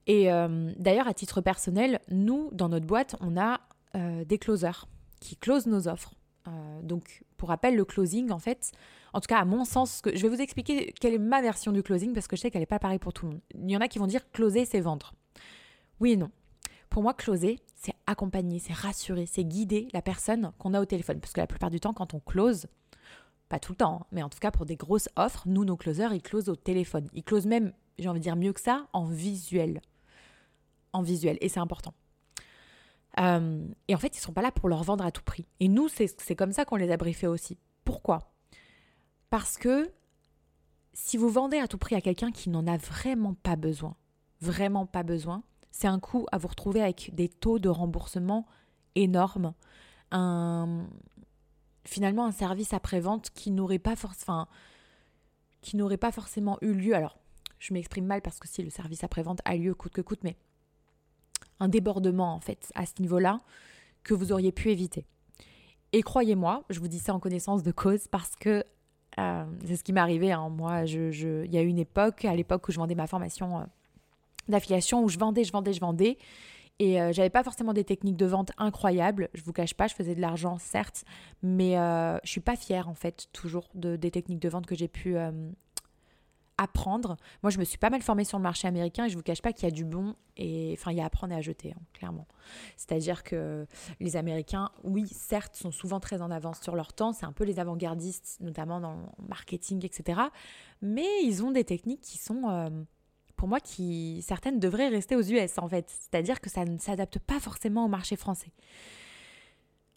et 0.07 0.31
euh, 0.31 0.73
d'ailleurs, 0.77 1.09
à 1.09 1.15
titre 1.15 1.41
personnel, 1.41 2.01
nous, 2.11 2.51
dans 2.53 2.69
notre 2.69 2.87
boîte, 2.87 3.17
on 3.21 3.37
a 3.37 3.61
euh, 3.97 4.25
des 4.25 4.39
closers 4.39 4.87
qui 5.21 5.37
closent 5.37 5.67
nos 5.67 5.89
offres. 5.89 6.13
Euh, 6.47 6.83
donc, 6.83 7.25
pour 7.39 7.49
rappel, 7.49 7.75
le 7.75 7.85
closing, 7.85 8.31
en 8.31 8.39
fait, 8.39 8.73
en 9.15 9.21
tout 9.21 9.29
cas, 9.29 9.39
à 9.39 9.45
mon 9.45 9.65
sens, 9.65 10.03
je 10.05 10.21
vais 10.21 10.29
vous 10.29 10.43
expliquer 10.43 10.93
quelle 11.01 11.15
est 11.15 11.19
ma 11.19 11.41
version 11.41 11.73
du 11.73 11.83
closing 11.83 12.13
parce 12.13 12.29
que 12.29 12.37
je 12.37 12.43
sais 12.43 12.51
qu'elle 12.51 12.63
n'est 12.63 12.67
pas 12.67 12.79
pareille 12.79 12.99
pour 12.99 13.13
tout 13.13 13.27
le 13.27 13.33
monde. 13.33 13.41
Il 13.55 13.71
y 13.71 13.77
en 13.77 13.81
a 13.81 13.89
qui 13.89 13.99
vont 13.99 14.07
dire 14.07 14.31
closer, 14.31 14.67
c'est 14.67 14.81
vendre. 14.81 15.15
Oui 16.01 16.13
et 16.13 16.17
non. 16.17 16.31
Pour 16.91 17.03
moi, 17.03 17.15
closer, 17.15 17.61
c'est 17.75 17.95
accompagner, 18.07 18.59
c'est 18.59 18.75
rassurer, 18.75 19.27
c'est 19.27 19.45
guider 19.45 19.89
la 19.95 20.03
personne 20.03 20.53
qu'on 20.59 20.75
a 20.75 20.81
au 20.81 20.85
téléphone. 20.85 21.19
Parce 21.21 21.33
que 21.33 21.41
la 21.41 21.47
plupart 21.47 21.71
du 21.71 21.81
temps, 21.81 21.95
quand 21.95 22.13
on 22.13 22.21
close, 22.21 22.67
pas 23.49 23.59
tout 23.59 23.73
le 23.73 23.77
temps, 23.77 24.01
hein, 24.03 24.07
mais 24.13 24.23
en 24.23 24.29
tout 24.29 24.39
cas 24.39 24.51
pour 24.51 24.67
des 24.67 24.77
grosses 24.77 25.09
offres, 25.17 25.45
nous, 25.47 25.65
nos 25.65 25.77
closers, 25.77 26.13
ils 26.13 26.23
closent 26.23 26.51
au 26.51 26.57
téléphone. 26.57 27.09
Ils 27.15 27.25
closent 27.25 27.47
même, 27.47 27.73
j'ai 27.99 28.09
envie 28.09 28.21
de 28.21 28.25
dire 28.25 28.37
mieux 28.37 28.53
que 28.53 28.61
ça, 28.61 28.87
en 28.93 29.07
visuel 29.07 29.81
en 30.95 31.03
visuel 31.03 31.37
et 31.41 31.49
c'est 31.49 31.61
important. 31.61 31.93
Euh, 33.21 33.67
et 33.89 33.95
en 33.95 33.99
fait, 33.99 34.17
ils 34.17 34.21
sont 34.21 34.33
pas 34.33 34.43
là 34.43 34.51
pour 34.51 34.69
leur 34.69 34.83
vendre 34.83 35.05
à 35.05 35.13
tout 35.13 35.23
prix. 35.23 35.47
Et 35.61 35.69
nous, 35.69 35.89
c'est 35.89 36.37
comme 36.37 36.53
ça 36.53 36.65
qu'on 36.65 36.77
les 36.77 36.91
a 36.91 36.97
briefés 36.97 37.27
aussi. 37.27 37.59
Pourquoi? 37.85 38.33
Parce 39.31 39.57
que 39.57 39.91
si 40.93 41.17
vous 41.17 41.29
vendez 41.29 41.59
à 41.59 41.69
tout 41.69 41.79
prix 41.79 41.95
à 41.95 42.01
quelqu'un 42.01 42.31
qui 42.31 42.51
n'en 42.51 42.67
a 42.67 42.77
vraiment 42.77 43.35
pas 43.35 43.57
besoin, 43.57 43.97
vraiment 44.41 44.87
pas 44.87 45.03
besoin, 45.03 45.43
c'est 45.71 45.89
un 45.89 45.99
coût 45.99 46.27
à 46.33 46.39
vous 46.39 46.49
retrouver 46.49 46.81
avec 46.81 47.11
des 47.15 47.29
taux 47.29 47.59
de 47.59 47.69
remboursement 47.69 48.47
énormes, 48.95 49.55
un, 50.13 50.87
finalement 51.85 52.27
un 52.27 52.33
service 52.33 52.73
après-vente 52.73 53.31
qui 53.31 53.51
n'aurait 53.51 53.79
pas 53.79 53.97
forcément 53.97 54.49
qui 55.61 55.77
n'aurait 55.77 55.97
pas 55.97 56.13
forcément 56.13 56.59
eu 56.61 56.75
lieu. 56.75 56.95
Alors, 56.95 57.19
je 57.59 57.73
m'exprime 57.73 58.05
mal 58.05 58.21
parce 58.21 58.39
que 58.39 58.47
si 58.47 58.63
le 58.63 58.69
service 58.69 59.03
après-vente 59.03 59.41
a 59.47 59.57
lieu 59.57 59.75
coûte 59.75 59.95
que 59.95 60.03
coûte, 60.03 60.23
mais 60.23 60.37
débordement 61.69 62.35
en 62.35 62.41
fait 62.41 62.71
à 62.75 62.87
ce 62.87 62.95
niveau-là 63.01 63.41
que 64.03 64.15
vous 64.15 64.33
auriez 64.33 64.53
pu 64.53 64.71
éviter. 64.71 65.07
Et 65.93 66.03
croyez-moi, 66.03 66.65
je 66.71 66.81
vous 66.81 66.89
dis 66.89 66.99
ça 66.99 67.15
en 67.15 67.21
connaissance 67.21 67.63
de 67.63 67.71
cause 67.71 68.09
parce 68.09 68.35
que 68.37 68.65
euh, 69.19 69.45
c'est 69.65 69.77
ce 69.77 69.85
qui 69.85 69.93
m'est 69.93 70.01
arrivé. 70.01 70.33
Hein. 70.33 70.49
Moi, 70.49 70.85
il 70.85 71.53
y 71.53 71.57
a 71.57 71.63
une 71.63 71.79
époque, 71.79 72.25
à 72.25 72.35
l'époque 72.35 72.67
où 72.69 72.73
je 72.73 72.79
vendais 72.79 72.97
ma 72.97 73.07
formation 73.07 73.59
euh, 73.59 73.63
d'affiliation, 74.49 75.05
où 75.05 75.09
je 75.09 75.19
vendais, 75.19 75.45
je 75.45 75.53
vendais, 75.53 75.73
je 75.73 75.81
vendais. 75.81 76.19
Et 76.81 77.01
euh, 77.01 77.13
j'avais 77.13 77.31
pas 77.31 77.45
forcément 77.45 77.73
des 77.73 77.85
techniques 77.85 78.17
de 78.17 78.27
vente 78.27 78.51
incroyables. 78.59 79.29
Je 79.35 79.43
vous 79.45 79.53
cache 79.53 79.75
pas, 79.75 79.87
je 79.87 79.95
faisais 79.95 80.17
de 80.17 80.21
l'argent 80.21 80.59
certes, 80.59 81.05
mais 81.43 81.75
je 82.25 82.29
suis 82.29 82.41
pas 82.41 82.57
fière 82.57 82.89
en 82.89 82.95
fait 82.95 83.29
toujours 83.33 83.69
de, 83.75 83.95
des 83.95 84.11
techniques 84.11 84.41
de 84.41 84.49
vente 84.49 84.67
que 84.67 84.75
j'ai 84.75 84.89
pu 84.89 85.17
apprendre. 86.59 87.17
Moi, 87.43 87.51
je 87.51 87.59
me 87.59 87.65
suis 87.65 87.79
pas 87.79 87.91
mal 87.91 88.03
formée 88.03 88.25
sur 88.25 88.39
le 88.39 88.43
marché 88.43 88.69
américain 88.69 89.07
et 89.07 89.09
je 89.09 89.17
vous 89.17 89.23
cache 89.23 89.43
pas 89.43 89.53
qu'il 89.53 89.65
y 89.65 89.69
a 89.69 89.75
du 89.75 89.85
bon 89.85 90.15
et 90.37 90.75
enfin 90.79 90.91
il 90.91 90.99
y 90.99 91.01
a 91.01 91.05
à 91.05 91.11
prendre 91.11 91.33
et 91.33 91.37
à 91.37 91.41
jeter, 91.41 91.73
hein, 91.73 91.83
clairement. 91.93 92.27
C'est-à-dire 92.77 93.23
que 93.23 93.67
les 94.01 94.17
Américains, 94.17 94.71
oui, 94.83 95.07
certes, 95.09 95.57
sont 95.57 95.71
souvent 95.71 96.01
très 96.01 96.23
en 96.23 96.31
avance 96.31 96.61
sur 96.61 96.77
leur 96.77 96.93
temps. 96.93 97.13
C'est 97.13 97.27
un 97.27 97.33
peu 97.33 97.45
les 97.45 97.59
avant-gardistes, 97.59 98.39
notamment 98.41 98.81
dans 98.81 98.95
le 98.95 99.29
marketing, 99.29 99.85
etc. 99.85 100.21
Mais 100.83 101.07
ils 101.25 101.43
ont 101.45 101.51
des 101.51 101.65
techniques 101.65 102.03
qui 102.03 102.19
sont 102.19 102.85
pour 103.37 103.49
moi, 103.49 103.61
qui 103.61 104.23
certaines 104.27 104.59
devraient 104.59 104.89
rester 104.89 105.17
aux 105.17 105.23
US 105.23 105.59
en 105.59 105.69
fait. 105.69 105.89
C'est-à-dire 105.89 106.41
que 106.41 106.51
ça 106.51 106.65
ne 106.65 106.79
s'adapte 106.79 107.19
pas 107.19 107.41
forcément 107.41 107.85
au 107.85 107.89
marché 107.89 108.17
français. 108.17 108.53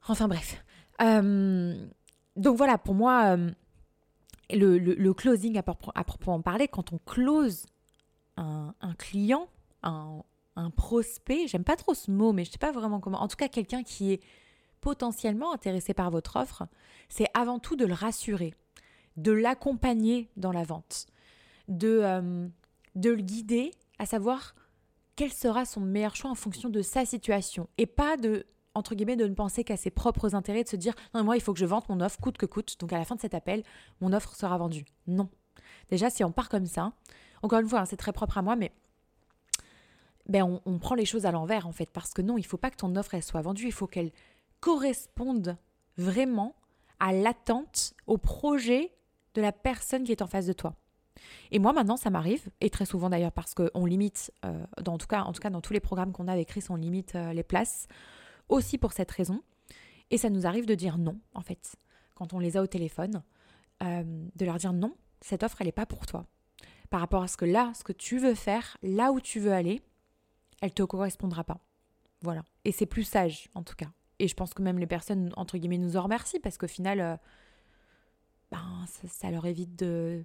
Enfin 0.07 0.27
bref. 0.27 0.63
Euh, 1.01 1.87
donc 2.35 2.57
voilà, 2.57 2.77
pour 2.77 2.95
moi, 2.95 3.37
euh, 3.37 3.51
le, 4.51 5.11
closing 5.13 5.57
à, 5.57 5.63
proprement 5.63 6.41
parler, 6.41 6.67
quand 6.67 6.93
on 6.93 6.99
close 6.99 7.65
un, 8.37 8.73
client, 8.97 9.47
un, 9.83 10.23
prospect, 10.75 11.47
j'aime 11.47 11.63
pas 11.63 11.75
trop 11.75 11.93
ce 11.93 12.11
mot, 12.11 12.33
mais 12.33 12.45
je 12.45 12.51
sais 12.51 12.57
pas 12.57 12.71
vraiment 12.71 12.99
comment. 12.99 13.21
En 13.21 13.27
tout 13.27 13.35
cas, 13.35 13.47
quelqu'un 13.47 13.83
qui 13.83 14.13
est 14.13 14.21
potentiellement 14.81 15.53
intéressé 15.53 15.93
par 15.93 16.11
votre 16.11 16.37
offre, 16.37 16.67
c'est 17.09 17.27
avant 17.33 17.59
tout 17.59 17.75
de 17.75 17.85
le 17.85 17.93
rassurer, 17.93 18.53
de 19.17 19.31
l'accompagner 19.31 20.29
dans 20.37 20.51
la 20.51 20.63
vente, 20.63 21.07
de, 21.67 21.99
euh, 22.03 22.47
de 22.95 23.09
le 23.09 23.21
guider 23.21 23.71
à 23.99 24.05
savoir 24.05 24.55
quel 25.15 25.33
sera 25.33 25.65
son 25.65 25.81
meilleur 25.81 26.15
choix 26.15 26.29
en 26.29 26.35
fonction 26.35 26.69
de 26.69 26.81
sa 26.81 27.05
situation 27.05 27.67
et 27.77 27.87
pas 27.87 28.17
de 28.17 28.45
entre 28.77 28.95
guillemets 28.95 29.15
de 29.15 29.27
ne 29.27 29.33
penser 29.33 29.63
qu'à 29.63 29.77
ses 29.77 29.89
propres 29.89 30.35
intérêts 30.35 30.63
de 30.63 30.69
se 30.69 30.75
dire 30.75 30.93
non 31.13 31.23
moi 31.23 31.35
il 31.35 31.41
faut 31.41 31.53
que 31.53 31.59
je 31.59 31.65
vende 31.65 31.83
mon 31.89 31.99
offre 31.99 32.19
coûte 32.19 32.37
que 32.37 32.45
coûte. 32.45 32.79
Donc 32.79 32.93
à 32.93 32.97
la 32.97 33.05
fin 33.05 33.15
de 33.15 33.21
cet 33.21 33.33
appel 33.33 33.63
mon 34.01 34.13
offre 34.13 34.35
sera 34.35 34.57
vendue. 34.57 34.85
Non. 35.07 35.29
Déjà 35.89 36.09
si 36.09 36.23
on 36.23 36.31
part 36.31 36.49
comme 36.49 36.67
ça 36.67 36.93
encore 37.41 37.59
une 37.59 37.67
fois 37.67 37.81
hein, 37.81 37.85
c'est 37.85 37.97
très 37.97 38.13
propre 38.13 38.37
à 38.37 38.41
moi 38.41 38.55
mais 38.55 38.71
ben 40.27 40.59
on, 40.65 40.77
prend 40.77 40.95
les 40.95 41.05
choses 41.05 41.25
à 41.25 41.31
l'envers 41.31 41.67
en 41.67 41.71
fait. 41.71 41.89
Parce 41.89 42.13
que 42.13 42.21
non 42.21 42.37
il 42.37 42.45
faut 42.45 42.57
pas 42.57 42.69
que 42.69 42.77
ton 42.77 42.95
offre 42.95 43.15
elle 43.15 43.23
soit 43.23 43.41
vendue. 43.41 43.65
Il 43.65 43.73
faut 43.73 43.87
qu'elle 43.87 44.11
corresponde 44.59 45.57
vraiment 45.97 46.55
à 46.99 47.13
l'attente 47.13 47.93
au 48.07 48.17
projet 48.17 48.91
de 49.33 49.41
la 49.41 49.51
personne 49.51 50.03
qui 50.03 50.11
est 50.11 50.21
en 50.21 50.27
face 50.27 50.45
de 50.45 50.53
toi. 50.53 50.75
Et 51.51 51.59
moi 51.59 51.73
maintenant 51.73 51.97
ça 51.97 52.09
m'arrive, 52.09 52.49
et 52.61 52.69
très 52.69 52.85
souvent 52.85 53.09
d'ailleurs 53.09 53.31
parce 53.31 53.53
qu'on 53.53 53.85
limite, 53.85 54.31
euh, 54.45 54.63
dans, 54.81 54.93
en, 54.93 54.97
tout 54.97 55.07
cas, 55.07 55.21
en 55.21 55.31
tout 55.31 55.41
cas 55.41 55.49
dans 55.49 55.61
tous 55.61 55.73
les 55.73 55.79
programmes 55.79 56.11
qu'on 56.11 56.27
a 56.27 56.33
avec 56.33 56.47
Chris, 56.47 56.65
on 56.69 56.75
limite 56.75 57.15
euh, 57.15 57.33
les 57.33 57.43
places, 57.43 57.87
aussi 58.49 58.77
pour 58.77 58.93
cette 58.93 59.11
raison. 59.11 59.41
Et 60.09 60.17
ça 60.17 60.29
nous 60.29 60.45
arrive 60.45 60.65
de 60.65 60.75
dire 60.75 60.97
non, 60.97 61.19
en 61.33 61.41
fait, 61.41 61.75
quand 62.15 62.33
on 62.33 62.39
les 62.39 62.57
a 62.57 62.61
au 62.61 62.67
téléphone, 62.67 63.23
euh, 63.83 64.03
de 64.35 64.45
leur 64.45 64.57
dire 64.57 64.73
non, 64.73 64.95
cette 65.21 65.43
offre, 65.43 65.57
elle 65.61 65.67
n'est 65.67 65.71
pas 65.71 65.85
pour 65.85 66.05
toi. 66.05 66.25
Par 66.89 66.99
rapport 66.99 67.23
à 67.23 67.27
ce 67.27 67.37
que 67.37 67.45
là, 67.45 67.73
ce 67.75 67.83
que 67.83 67.91
tu 67.91 68.17
veux 68.17 68.35
faire, 68.35 68.77
là 68.81 69.11
où 69.11 69.19
tu 69.19 69.39
veux 69.39 69.51
aller, 69.51 69.81
elle 70.61 70.73
te 70.73 70.83
correspondra 70.83 71.43
pas. 71.43 71.59
Voilà. 72.21 72.43
Et 72.63 72.71
c'est 72.71 72.85
plus 72.85 73.03
sage, 73.03 73.49
en 73.53 73.63
tout 73.63 73.75
cas. 73.75 73.91
Et 74.19 74.27
je 74.27 74.35
pense 74.35 74.53
que 74.53 74.61
même 74.61 74.79
les 74.79 74.87
personnes, 74.87 75.31
entre 75.35 75.57
guillemets, 75.57 75.77
nous 75.77 75.97
en 75.97 76.03
remercient 76.03 76.39
parce 76.39 76.57
qu'au 76.57 76.67
final, 76.67 77.19
ben, 78.51 78.85
ça, 79.07 79.29
leur 79.29 79.45
évite 79.45 79.75
de, 79.75 80.23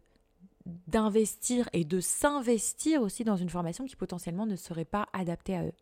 d'investir 0.86 1.68
et 1.72 1.84
de 1.84 2.00
s'investir 2.00 3.02
aussi 3.02 3.24
dans 3.24 3.36
une 3.36 3.50
formation 3.50 3.84
qui 3.84 3.96
potentiellement 3.96 4.46
ne 4.46 4.56
serait 4.56 4.84
pas 4.84 5.08
adaptée 5.12 5.56
à 5.56 5.64
eux. 5.64 5.74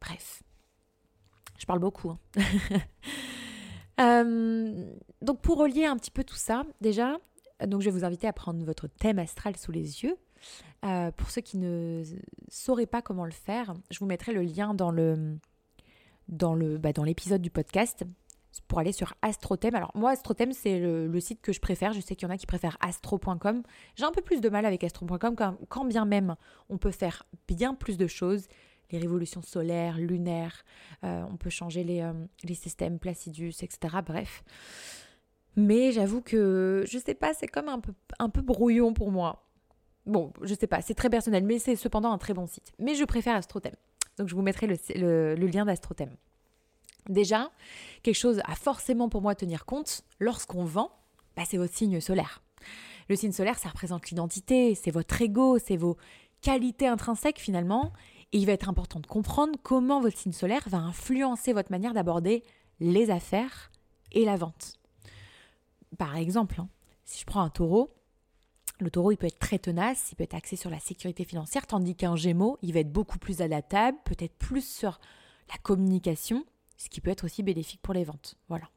Bref, 0.00 0.42
je 1.58 1.66
parle 1.66 1.80
beaucoup. 1.80 2.10
Hein. 2.10 2.18
Euh, 4.00 4.92
donc 5.22 5.40
pour 5.40 5.56
relier 5.56 5.84
un 5.84 5.96
petit 5.96 6.10
peu 6.10 6.24
tout 6.24 6.34
ça, 6.34 6.64
déjà, 6.80 7.16
donc 7.64 7.80
je 7.80 7.84
vais 7.84 7.96
vous 7.96 8.04
inviter 8.04 8.26
à 8.26 8.32
prendre 8.32 8.64
votre 8.64 8.88
thème 8.88 9.20
astral 9.20 9.56
sous 9.56 9.70
les 9.70 10.02
yeux. 10.02 10.16
Euh, 10.84 11.12
pour 11.12 11.30
ceux 11.30 11.42
qui 11.42 11.58
ne 11.58 12.02
sauraient 12.48 12.86
pas 12.86 13.02
comment 13.02 13.24
le 13.24 13.30
faire, 13.30 13.72
je 13.92 14.00
vous 14.00 14.06
mettrai 14.06 14.32
le 14.32 14.42
lien 14.42 14.74
dans 14.74 14.90
le 14.90 15.38
dans 16.26 16.54
le 16.54 16.76
bah, 16.76 16.92
dans 16.92 17.04
l'épisode 17.04 17.40
du 17.40 17.50
podcast 17.50 18.04
pour 18.68 18.78
aller 18.78 18.92
sur 18.92 19.14
AstroThème. 19.22 19.74
Alors 19.74 19.90
moi, 19.94 20.10
AstroThème, 20.10 20.52
c'est 20.52 20.78
le, 20.78 21.20
site 21.20 21.40
que 21.40 21.52
je 21.52 21.60
préfère. 21.60 21.92
Je 21.92 22.00
sais 22.00 22.14
qu'il 22.14 22.28
y 22.28 22.30
en 22.30 22.34
a 22.34 22.38
qui 22.38 22.46
préfèrent 22.46 22.76
astro.com. 22.80 23.62
J'ai 23.96 24.04
un 24.04 24.12
peu 24.12 24.22
plus 24.22 24.40
de 24.40 24.48
mal 24.48 24.66
avec 24.66 24.84
astro.com 24.84 25.34
quand, 25.68 25.84
bien 25.86 26.04
même 26.04 26.36
on 26.68 26.78
peut 26.78 26.90
faire 26.90 27.24
bien 27.48 27.74
plus 27.74 27.96
de 27.96 28.06
choses. 28.06 28.46
Les 28.90 28.98
révolutions 28.98 29.42
solaires, 29.42 29.98
lunaires, 29.98 30.64
euh, 31.04 31.24
on 31.30 31.36
peut 31.36 31.50
changer 31.50 31.84
les, 31.84 32.00
euh, 32.00 32.12
les 32.42 32.54
systèmes 32.54 32.98
Placidus, 32.98 33.54
etc. 33.62 33.96
Bref. 34.04 34.44
Mais 35.56 35.92
j'avoue 35.92 36.20
que, 36.20 36.84
je 36.86 36.98
sais 36.98 37.14
pas, 37.14 37.32
c'est 37.34 37.46
comme 37.46 37.68
un 37.68 37.80
peu, 37.80 37.92
un 38.18 38.28
peu 38.28 38.42
brouillon 38.42 38.92
pour 38.92 39.10
moi. 39.10 39.44
Bon, 40.06 40.32
je 40.42 40.54
sais 40.54 40.66
pas, 40.66 40.82
c'est 40.82 40.94
très 40.94 41.08
personnel, 41.08 41.44
mais 41.44 41.58
c'est 41.58 41.76
cependant 41.76 42.12
un 42.12 42.18
très 42.18 42.34
bon 42.34 42.46
site. 42.46 42.72
Mais 42.78 42.94
je 42.94 43.04
préfère 43.04 43.36
AstroThème. 43.36 43.76
Donc 44.18 44.28
je 44.28 44.34
vous 44.34 44.42
mettrai 44.42 44.66
le, 44.66 45.34
le, 45.34 45.46
lien 45.46 45.64
d'AstroThème. 45.64 46.14
Déjà, 47.08 47.50
quelque 48.02 48.16
chose 48.16 48.40
à 48.44 48.54
forcément 48.54 49.08
pour 49.08 49.22
moi 49.22 49.34
tenir 49.34 49.64
compte 49.64 50.02
lorsqu'on 50.20 50.64
vend, 50.64 50.90
bah, 51.36 51.42
c'est 51.48 51.56
votre 51.56 51.74
signe 51.74 52.00
solaire. 52.00 52.42
Le 53.08 53.16
signe 53.16 53.32
solaire, 53.32 53.58
ça 53.58 53.68
représente 53.68 54.10
l'identité, 54.10 54.74
c'est 54.74 54.90
votre 54.90 55.20
ego, 55.20 55.58
c'est 55.58 55.76
vos 55.76 55.96
qualités 56.40 56.86
intrinsèques 56.86 57.38
finalement. 57.38 57.92
Et 58.34 58.38
il 58.38 58.46
va 58.46 58.52
être 58.52 58.68
important 58.68 58.98
de 58.98 59.06
comprendre 59.06 59.56
comment 59.62 60.00
votre 60.00 60.18
signe 60.18 60.32
solaire 60.32 60.64
va 60.66 60.78
influencer 60.78 61.52
votre 61.52 61.70
manière 61.70 61.94
d'aborder 61.94 62.42
les 62.80 63.10
affaires 63.10 63.70
et 64.10 64.24
la 64.24 64.34
vente. 64.34 64.80
Par 65.98 66.16
exemple, 66.16 66.60
hein, 66.60 66.68
si 67.04 67.20
je 67.20 67.26
prends 67.26 67.42
un 67.42 67.48
taureau, 67.48 67.94
le 68.80 68.90
taureau, 68.90 69.12
il 69.12 69.16
peut 69.18 69.28
être 69.28 69.38
très 69.38 69.60
tenace, 69.60 70.10
il 70.10 70.16
peut 70.16 70.24
être 70.24 70.34
axé 70.34 70.56
sur 70.56 70.68
la 70.68 70.80
sécurité 70.80 71.22
financière, 71.22 71.64
tandis 71.64 71.94
qu'un 71.94 72.16
gémeau, 72.16 72.58
il 72.60 72.74
va 72.74 72.80
être 72.80 72.90
beaucoup 72.90 73.20
plus 73.20 73.40
adaptable, 73.40 73.98
peut-être 74.04 74.34
plus 74.36 74.66
sur 74.66 74.98
la 75.48 75.56
communication, 75.62 76.44
ce 76.76 76.88
qui 76.88 77.00
peut 77.00 77.12
être 77.12 77.22
aussi 77.22 77.44
bénéfique 77.44 77.82
pour 77.82 77.94
les 77.94 78.02
ventes. 78.02 78.34
Voilà. 78.48 78.68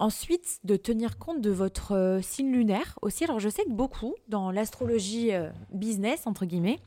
Ensuite, 0.00 0.60
de 0.62 0.76
tenir 0.76 1.18
compte 1.18 1.40
de 1.40 1.50
votre 1.50 1.90
euh, 1.96 2.22
signe 2.22 2.52
lunaire 2.52 2.96
aussi. 3.02 3.24
Alors, 3.24 3.40
je 3.40 3.48
sais 3.48 3.64
que 3.64 3.70
beaucoup, 3.70 4.14
dans 4.28 4.52
l'astrologie 4.52 5.32
euh, 5.32 5.50
business, 5.72 6.28
entre 6.28 6.46
guillemets, 6.46 6.78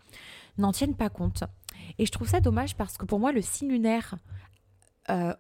n'en 0.57 0.71
tiennent 0.71 0.95
pas 0.95 1.09
compte. 1.09 1.43
Et 1.97 2.05
je 2.05 2.11
trouve 2.11 2.27
ça 2.27 2.39
dommage 2.39 2.75
parce 2.75 2.97
que 2.97 3.05
pour 3.05 3.19
moi, 3.19 3.31
le 3.31 3.41
signe 3.41 3.69
lunaire, 3.69 4.15
euh, 5.09 5.33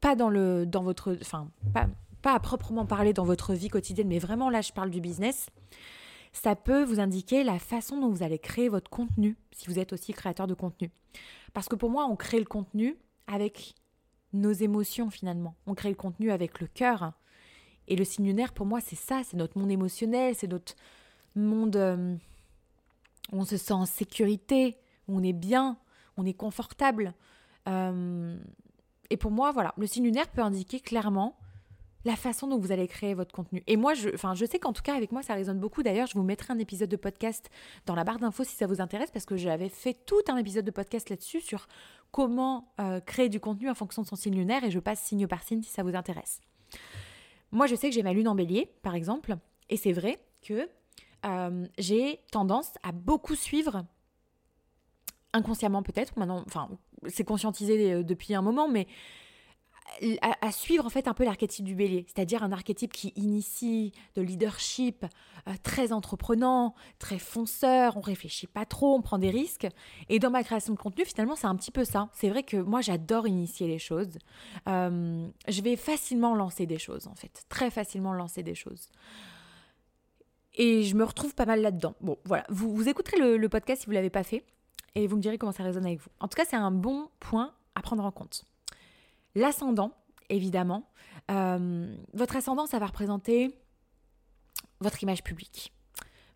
pas 0.00 0.16
dans, 0.16 0.30
le, 0.30 0.66
dans 0.66 0.82
votre. 0.82 1.16
Enfin, 1.20 1.48
pas, 1.72 1.88
pas 2.22 2.34
à 2.34 2.40
proprement 2.40 2.86
parler 2.86 3.12
dans 3.12 3.24
votre 3.24 3.52
vie 3.54 3.68
quotidienne, 3.68 4.08
mais 4.08 4.18
vraiment 4.18 4.50
là, 4.50 4.60
je 4.60 4.72
parle 4.72 4.90
du 4.90 5.00
business. 5.00 5.46
Ça 6.32 6.56
peut 6.56 6.82
vous 6.84 7.00
indiquer 7.00 7.44
la 7.44 7.58
façon 7.58 8.00
dont 8.00 8.08
vous 8.08 8.22
allez 8.22 8.38
créer 8.38 8.68
votre 8.68 8.90
contenu, 8.90 9.36
si 9.50 9.66
vous 9.66 9.78
êtes 9.78 9.92
aussi 9.92 10.12
créateur 10.12 10.46
de 10.46 10.54
contenu. 10.54 10.90
Parce 11.52 11.68
que 11.68 11.76
pour 11.76 11.90
moi, 11.90 12.06
on 12.06 12.16
crée 12.16 12.38
le 12.38 12.46
contenu 12.46 12.96
avec 13.26 13.74
nos 14.32 14.52
émotions 14.52 15.10
finalement. 15.10 15.54
On 15.66 15.74
crée 15.74 15.90
le 15.90 15.94
contenu 15.94 16.30
avec 16.30 16.60
le 16.60 16.66
cœur. 16.66 17.12
Et 17.88 17.96
le 17.96 18.04
signe 18.04 18.26
lunaire, 18.26 18.52
pour 18.52 18.64
moi, 18.64 18.80
c'est 18.80 18.96
ça, 18.96 19.22
c'est 19.24 19.36
notre 19.36 19.58
monde 19.58 19.70
émotionnel, 19.70 20.34
c'est 20.34 20.46
notre 20.46 20.74
monde 21.34 21.76
euh, 21.76 22.16
on 23.30 23.44
se 23.44 23.56
sent 23.56 23.72
en 23.72 23.86
sécurité, 23.86 24.76
on 25.08 25.22
est 25.22 25.32
bien, 25.32 25.78
on 26.16 26.26
est 26.26 26.34
confortable. 26.34 27.14
Euh, 27.68 28.36
et 29.10 29.16
pour 29.16 29.30
moi, 29.30 29.52
voilà, 29.52 29.74
le 29.76 29.86
signe 29.86 30.04
lunaire 30.04 30.28
peut 30.28 30.42
indiquer 30.42 30.80
clairement 30.80 31.36
la 32.04 32.16
façon 32.16 32.48
dont 32.48 32.58
vous 32.58 32.72
allez 32.72 32.88
créer 32.88 33.14
votre 33.14 33.32
contenu. 33.32 33.62
Et 33.66 33.76
moi, 33.76 33.94
je, 33.94 34.08
enfin, 34.12 34.34
je 34.34 34.44
sais 34.44 34.58
qu'en 34.58 34.72
tout 34.72 34.82
cas, 34.82 34.96
avec 34.96 35.12
moi, 35.12 35.22
ça 35.22 35.34
résonne 35.34 35.60
beaucoup. 35.60 35.82
D'ailleurs, 35.82 36.08
je 36.08 36.14
vous 36.14 36.24
mettrai 36.24 36.52
un 36.52 36.58
épisode 36.58 36.88
de 36.88 36.96
podcast 36.96 37.48
dans 37.86 37.94
la 37.94 38.04
barre 38.04 38.18
d'infos 38.18 38.44
si 38.44 38.56
ça 38.56 38.66
vous 38.66 38.80
intéresse, 38.80 39.10
parce 39.10 39.24
que 39.24 39.36
j'avais 39.36 39.68
fait 39.68 39.94
tout 39.94 40.22
un 40.28 40.36
épisode 40.36 40.64
de 40.64 40.70
podcast 40.70 41.10
là-dessus 41.10 41.40
sur 41.40 41.68
comment 42.10 42.72
euh, 42.80 43.00
créer 43.00 43.28
du 43.28 43.38
contenu 43.38 43.70
en 43.70 43.74
fonction 43.74 44.02
de 44.02 44.08
son 44.08 44.16
signe 44.16 44.34
lunaire, 44.34 44.64
et 44.64 44.70
je 44.70 44.80
passe 44.80 45.00
signe 45.00 45.26
par 45.26 45.42
signe 45.44 45.62
si 45.62 45.70
ça 45.70 45.82
vous 45.82 45.94
intéresse. 45.94 46.40
Moi, 47.52 47.66
je 47.66 47.76
sais 47.76 47.88
que 47.88 47.94
j'ai 47.94 48.02
ma 48.02 48.12
lune 48.12 48.28
en 48.28 48.34
bélier, 48.34 48.72
par 48.82 48.94
exemple, 48.94 49.36
et 49.70 49.76
c'est 49.76 49.92
vrai 49.92 50.18
que 50.42 50.68
euh, 51.24 51.66
j'ai 51.78 52.20
tendance 52.30 52.72
à 52.82 52.92
beaucoup 52.92 53.34
suivre 53.34 53.84
inconsciemment 55.32 55.82
peut-être, 55.82 56.18
maintenant, 56.18 56.42
enfin, 56.46 56.68
c'est 57.08 57.24
conscientisé 57.24 57.92
euh, 57.92 58.02
depuis 58.02 58.34
un 58.34 58.42
moment, 58.42 58.68
mais 58.68 58.86
à, 60.22 60.52
suivre 60.52 60.86
en 60.86 60.88
fait 60.88 61.06
un 61.06 61.12
peu 61.12 61.24
l'archétype 61.24 61.64
du 61.64 61.74
bélier, 61.74 62.06
c'est-à-dire 62.06 62.42
un 62.42 62.52
archétype 62.52 62.92
qui 62.92 63.12
initie 63.16 63.92
de 64.14 64.22
leadership, 64.22 65.04
euh, 65.48 65.52
très 65.62 65.92
entreprenant, 65.92 66.74
très 66.98 67.18
fonceur, 67.18 67.96
on 67.96 68.00
réfléchit 68.00 68.46
pas 68.46 68.64
trop, 68.64 68.94
on 68.94 69.02
prend 69.02 69.18
des 69.18 69.30
risques. 69.30 69.66
Et 70.08 70.18
dans 70.18 70.30
ma 70.30 70.44
création 70.44 70.72
de 70.72 70.78
contenu, 70.78 71.04
finalement, 71.04 71.36
c'est 71.36 71.46
un 71.46 71.56
petit 71.56 71.72
peu 71.72 71.84
ça. 71.84 72.08
C'est 72.14 72.30
vrai 72.30 72.42
que 72.42 72.56
moi, 72.56 72.80
j'adore 72.80 73.26
initier 73.26 73.66
les 73.66 73.78
choses. 73.78 74.18
Je 74.66 75.62
vais 75.62 75.76
facilement 75.76 76.34
lancer 76.34 76.64
des 76.64 76.78
choses, 76.78 77.06
en 77.06 77.14
fait, 77.14 77.44
très 77.48 77.70
facilement 77.70 78.14
lancer 78.14 78.42
des 78.42 78.54
choses. 78.54 78.88
Et 80.54 80.82
je 80.82 80.94
me 80.94 81.04
retrouve 81.04 81.34
pas 81.34 81.46
mal 81.46 81.62
là-dedans. 81.62 81.94
Bon, 82.00 82.18
voilà, 82.24 82.44
vous, 82.48 82.74
vous 82.74 82.88
écouterez 82.88 83.16
le, 83.18 83.48
podcast 83.48 83.82
si 83.82 83.86
vous 83.86 83.92
l'avez 83.92 84.10
pas 84.10 84.22
fait, 84.22 84.44
et 84.94 85.06
vous 85.06 85.16
me 85.16 85.22
direz 85.22 85.38
comment 85.38 85.52
ça 85.52 85.62
résonne 85.62 85.86
avec 85.86 86.00
vous. 86.00 86.10
En 86.20 86.28
tout 86.28 86.36
cas, 86.36 86.44
c'est 86.48 86.56
un 86.56 86.70
bon 86.70 87.08
point 87.20 87.52
à 87.74 87.80
prendre 87.80 88.04
en 88.04 88.10
compte. 88.10 88.44
L'ascendant, 89.34 89.92
évidemment. 90.28 90.90
Euh, 91.30 91.94
votre 92.12 92.36
ascendant, 92.36 92.66
ça 92.66 92.78
va 92.78 92.86
représenter 92.86 93.56
votre 94.80 95.02
image 95.02 95.22
publique, 95.22 95.72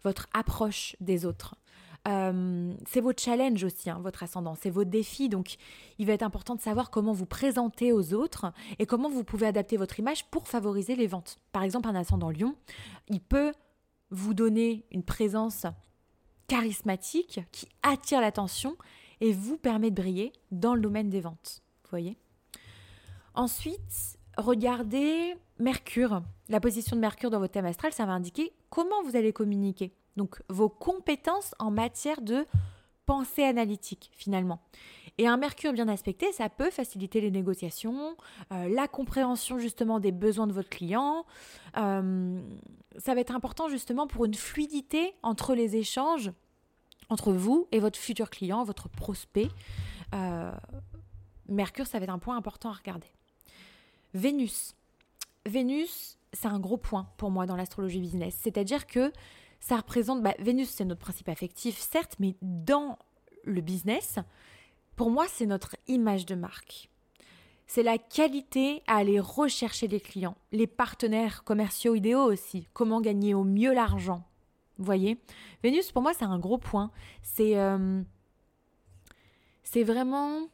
votre 0.03 0.29
approche 0.33 0.97
des 1.01 1.27
autres. 1.27 1.57
Euh, 2.09 2.73
c'est 2.87 3.01
votre 3.01 3.21
challenge 3.21 3.65
aussi, 3.65 3.91
hein, 3.91 3.99
votre 4.01 4.23
ascendant, 4.23 4.55
c'est 4.55 4.71
vos 4.71 4.85
défis. 4.85 5.29
Donc, 5.29 5.57
il 5.99 6.07
va 6.07 6.13
être 6.13 6.23
important 6.23 6.55
de 6.55 6.61
savoir 6.61 6.91
comment 6.91 7.13
vous 7.13 7.27
présentez 7.27 7.93
aux 7.93 8.15
autres 8.15 8.53
et 8.79 8.87
comment 8.87 9.11
vous 9.11 9.25
pouvez 9.25 9.47
adapter 9.47 9.77
votre 9.77 9.99
image 9.99 10.25
pour 10.31 10.47
favoriser 10.47 10.95
les 10.95 11.09
ventes. 11.09 11.39
Par 11.53 11.65
exemple, 11.65 11.89
un 11.89 11.97
ascendant 11.97 12.31
lion, 12.31 12.55
il 13.09 13.21
peut 13.21 13.53
vous 14.11 14.35
donner 14.35 14.85
une 14.91 15.03
présence 15.03 15.67
charismatique 16.49 17.41
qui 17.53 17.69
attire 17.83 18.21
l'attention 18.21 18.77
et 19.21 19.33
vous 19.33 19.57
permet 19.57 19.91
de 19.91 19.97
briller 19.97 20.33
dans 20.51 20.75
le 20.75 20.81
domaine 20.81 21.11
des 21.11 21.21
ventes. 21.21 21.63
Voyez 21.91 22.17
Ensuite, 23.35 24.19
regardez 24.39 25.35
Mercure. 25.59 26.23
La 26.49 26.61
position 26.61 26.97
de 26.97 27.01
Mercure 27.01 27.31
dans 27.31 27.39
votre 27.39 27.53
thème 27.53 27.67
astral, 27.67 27.93
ça 27.93 28.07
va 28.07 28.13
indiquer 28.13 28.53
comment 28.71 29.03
vous 29.05 29.17
allez 29.17 29.33
communiquer. 29.33 29.93
Donc 30.17 30.43
vos 30.49 30.69
compétences 30.69 31.55
en 31.59 31.71
matière 31.71 32.21
de 32.21 32.47
pensée 33.05 33.45
analytique 33.45 34.11
finalement. 34.15 34.61
Et 35.19 35.27
un 35.27 35.39
Mercure 35.39 35.73
bien 35.73 35.89
aspecté, 35.89 36.31
ça 36.33 36.49
peut 36.51 36.71
faciliter 36.71 37.21
les 37.21 37.31
négociations, 37.31 38.17
euh, 38.53 38.69
la 38.69 38.87
compréhension 38.87 39.59
justement 39.59 39.99
des 39.99 40.13
besoins 40.13 40.47
de 40.47 40.53
votre 40.53 40.69
client. 40.69 41.25
Euh, 41.79 42.39
ça 42.99 43.15
va 43.15 43.21
être 43.21 43.35
important 43.35 43.69
justement 43.69 44.07
pour 44.07 44.27
une 44.27 44.35
fluidité 44.35 45.15
entre 45.23 45.55
les 45.55 45.77
échanges 45.77 46.33
entre 47.09 47.33
vous 47.33 47.69
et 47.73 47.81
votre 47.81 47.99
futur 47.99 48.31
client, 48.31 48.65
votre 48.65 48.89
prospect. 48.89 49.49
Euh, 50.15 50.53
Mercure, 51.49 51.87
ça 51.87 51.99
va 51.99 52.05
être 52.05 52.11
un 52.11 52.19
point 52.19 52.37
important 52.37 52.71
à 52.71 52.73
regarder. 52.73 53.07
Vénus. 54.13 54.75
Vénus, 55.47 56.19
c'est 56.33 56.49
un 56.49 56.59
gros 56.59 56.77
point 56.77 57.09
pour 57.17 57.31
moi 57.31 57.47
dans 57.47 57.57
l'astrologie 57.57 58.01
business. 58.01 58.37
C'est-à-dire 58.43 58.87
que 58.87 59.13
ça 59.61 59.77
représente, 59.77 60.23
bah, 60.23 60.35
Vénus, 60.39 60.69
c'est 60.69 60.85
notre 60.85 61.01
principe 61.01 61.29
affectif, 61.29 61.79
certes, 61.79 62.17
mais 62.19 62.35
dans 62.43 62.99
le 63.45 63.61
business, 63.61 64.19
pour 64.97 65.11
moi, 65.11 65.27
c'est 65.29 65.47
notre 65.47 65.77
image 65.87 66.27
de 66.27 66.35
marque. 66.35 66.89
C'est 67.67 67.83
la 67.83 67.99
qualité 67.99 68.83
à 68.87 68.97
aller 68.97 69.21
rechercher 69.21 69.89
les 69.89 70.01
clients, 70.01 70.37
les 70.53 70.67
partenaires 70.67 71.45
commerciaux 71.45 71.95
idéaux 71.95 72.25
aussi, 72.25 72.67
comment 72.73 73.01
gagner 73.01 73.35
au 73.35 73.45
mieux 73.45 73.75
l'argent. 73.75 74.25
Vous 74.79 74.85
voyez? 74.85 75.19
Vénus, 75.63 75.91
pour 75.93 76.03
moi, 76.03 76.13
c'est 76.13 76.25
un 76.25 76.39
gros 76.39 76.59
point. 76.59 76.91
C'est 77.23 77.59
euh, 77.59 78.03
vraiment... 79.75 80.49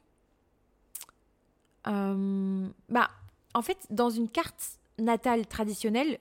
Euh, 1.86 2.68
bah, 2.88 3.10
en 3.54 3.62
fait, 3.62 3.86
dans 3.90 4.10
une 4.10 4.28
carte 4.28 4.78
natale 4.98 5.46
traditionnelle, 5.46 6.18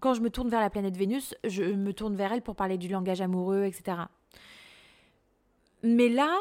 quand 0.00 0.14
je 0.14 0.20
me 0.20 0.30
tourne 0.30 0.48
vers 0.48 0.60
la 0.60 0.70
planète 0.70 0.96
Vénus, 0.96 1.34
je 1.44 1.62
me 1.64 1.92
tourne 1.92 2.14
vers 2.16 2.32
elle 2.32 2.42
pour 2.42 2.56
parler 2.56 2.78
du 2.78 2.88
langage 2.88 3.20
amoureux, 3.20 3.64
etc. 3.64 3.98
Mais 5.82 6.08
là, 6.08 6.38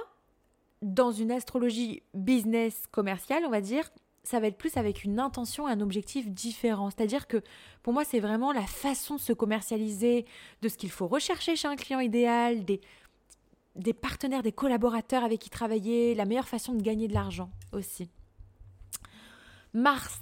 dans 0.81 1.11
une 1.11 1.31
astrologie 1.31 2.03
business 2.13 2.85
commerciale, 2.91 3.43
on 3.45 3.49
va 3.49 3.61
dire, 3.61 3.89
ça 4.23 4.39
va 4.39 4.47
être 4.47 4.57
plus 4.57 4.77
avec 4.77 5.03
une 5.03 5.19
intention 5.19 5.67
et 5.67 5.71
un 5.71 5.81
objectif 5.81 6.29
différent. 6.29 6.89
C'est-à-dire 6.89 7.27
que 7.27 7.41
pour 7.83 7.93
moi, 7.93 8.03
c'est 8.03 8.19
vraiment 8.19 8.51
la 8.51 8.65
façon 8.65 9.15
de 9.15 9.19
se 9.19 9.33
commercialiser, 9.33 10.25
de 10.61 10.69
ce 10.69 10.77
qu'il 10.77 10.91
faut 10.91 11.07
rechercher 11.07 11.55
chez 11.55 11.67
un 11.67 11.75
client 11.75 11.99
idéal, 11.99 12.63
des, 12.63 12.81
des 13.75 13.93
partenaires, 13.93 14.43
des 14.43 14.51
collaborateurs 14.51 15.23
avec 15.23 15.39
qui 15.39 15.49
travailler, 15.49 16.13
la 16.15 16.25
meilleure 16.25 16.47
façon 16.47 16.73
de 16.73 16.81
gagner 16.81 17.07
de 17.07 17.13
l'argent 17.13 17.49
aussi. 17.71 18.09
Mars. 19.73 20.21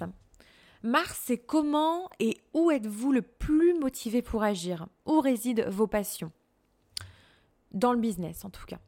Mars, 0.81 1.21
c'est 1.25 1.37
comment 1.37 2.09
et 2.19 2.37
où 2.53 2.71
êtes-vous 2.71 3.11
le 3.11 3.21
plus 3.21 3.73
motivé 3.73 4.21
pour 4.21 4.43
agir? 4.43 4.87
Où 5.05 5.19
résident 5.19 5.69
vos 5.69 5.87
passions? 5.87 6.31
Dans 7.71 7.91
le 7.91 7.99
business, 7.99 8.45
en 8.45 8.49
tout 8.49 8.65
cas. 8.65 8.79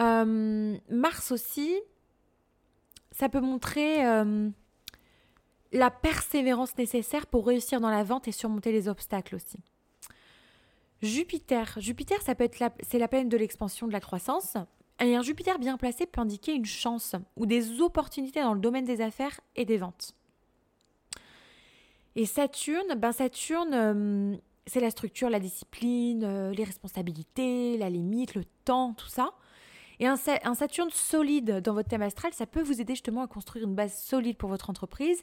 Euh, 0.00 0.76
Mars 0.88 1.30
aussi, 1.30 1.76
ça 3.10 3.28
peut 3.28 3.40
montrer 3.40 4.06
euh, 4.06 4.48
la 5.72 5.90
persévérance 5.90 6.76
nécessaire 6.78 7.26
pour 7.26 7.46
réussir 7.46 7.80
dans 7.80 7.90
la 7.90 8.02
vente 8.02 8.26
et 8.26 8.32
surmonter 8.32 8.72
les 8.72 8.88
obstacles 8.88 9.36
aussi. 9.36 9.58
Jupiter, 11.02 11.76
Jupiter, 11.78 12.20
ça 12.22 12.34
peut 12.34 12.44
être 12.44 12.62
c'est 12.82 12.98
la 12.98 13.08
planète 13.08 13.28
de 13.28 13.36
l'expansion, 13.36 13.86
de 13.86 13.92
la 13.92 14.00
croissance. 14.00 14.56
Et 15.02 15.16
un 15.16 15.22
Jupiter 15.22 15.58
bien 15.58 15.78
placé 15.78 16.06
peut 16.06 16.20
indiquer 16.20 16.52
une 16.52 16.66
chance 16.66 17.16
ou 17.36 17.46
des 17.46 17.80
opportunités 17.80 18.42
dans 18.42 18.52
le 18.52 18.60
domaine 18.60 18.84
des 18.84 19.00
affaires 19.00 19.40
et 19.56 19.64
des 19.64 19.78
ventes. 19.78 20.14
Et 22.16 22.26
Saturne, 22.26 22.94
ben 22.96 23.12
Saturne, 23.12 23.72
euh, 23.72 24.36
c'est 24.66 24.80
la 24.80 24.90
structure, 24.90 25.30
la 25.30 25.40
discipline, 25.40 26.50
les 26.50 26.64
responsabilités, 26.64 27.78
la 27.78 27.88
limite, 27.88 28.34
le 28.34 28.44
temps, 28.64 28.92
tout 28.92 29.08
ça. 29.08 29.32
Et 30.00 30.06
un, 30.06 30.16
Saturne 30.16 30.90
solide 30.90 31.60
dans 31.60 31.74
votre 31.74 31.88
thème 31.88 32.00
astral, 32.00 32.32
ça 32.32 32.46
peut 32.46 32.62
vous 32.62 32.80
aider 32.80 32.94
justement 32.94 33.22
à 33.22 33.26
construire 33.26 33.66
une 33.66 33.74
base 33.74 33.94
solide 33.94 34.38
pour 34.38 34.48
votre 34.48 34.70
entreprise 34.70 35.22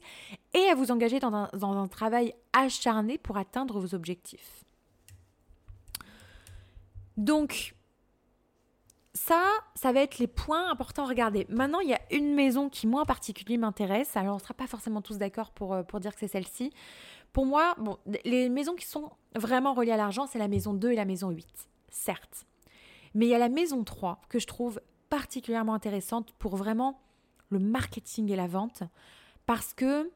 et 0.54 0.70
à 0.70 0.76
vous 0.76 0.92
engager 0.92 1.20
dans 1.20 1.50
un 1.62 1.88
travail 1.88 2.36
acharné 2.54 3.18
pour 3.18 3.38
atteindre 3.38 3.80
vos 3.80 3.96
objectifs. 3.96 4.64
Donc, 7.18 7.74
ça, 9.16 9.44
ça 9.74 9.92
va 9.92 10.02
être 10.02 10.20
les 10.20 10.28
points 10.28 10.70
importants 10.70 11.06
à 11.06 11.10
regarder. 11.10 11.48
Maintenant, 11.50 11.80
il 11.80 11.90
y 11.90 11.94
a 11.96 12.02
une 12.12 12.36
maison 12.36 12.70
qui, 12.70 12.86
moi 12.86 13.02
en 13.02 13.06
particulier, 13.06 13.58
m'intéresse. 13.58 14.16
Alors, 14.16 14.34
on 14.34 14.38
ne 14.38 14.42
sera 14.42 14.54
pas 14.54 14.68
forcément 14.68 15.02
tous 15.02 15.18
d'accord 15.18 15.50
pour, 15.50 15.74
euh, 15.74 15.82
pour 15.82 16.00
dire 16.00 16.14
que 16.14 16.20
c'est 16.20 16.28
celle-ci. 16.28 16.72
Pour 17.34 17.48
moi, 17.48 17.74
bon, 17.80 17.98
les 18.24 18.48
maisons 18.50 18.76
qui 18.76 18.86
sont 18.86 19.10
vraiment 19.36 19.74
reliées 19.74 19.92
à 19.92 19.98
l'argent, 19.98 20.28
c'est 20.28 20.38
la 20.38 20.48
maison 20.48 20.76
2 20.76 20.92
et 20.92 20.96
la 20.96 21.06
maison 21.06 21.32
8, 21.32 21.48
certes. 21.90 22.46
Mais 23.18 23.26
il 23.26 23.30
y 23.30 23.34
a 23.34 23.40
la 23.40 23.50
maison 23.50 23.84
3 23.84 24.22
que 24.30 24.38
je 24.38 24.46
trouve 24.46 24.80
particulièrement 25.10 25.74
intéressante 25.74 26.32
pour 26.38 26.56
vraiment 26.56 27.02
le 27.50 27.58
marketing 27.58 28.32
et 28.32 28.36
la 28.36 28.46
vente. 28.46 28.84
Parce 29.48 29.74
que 29.74 30.12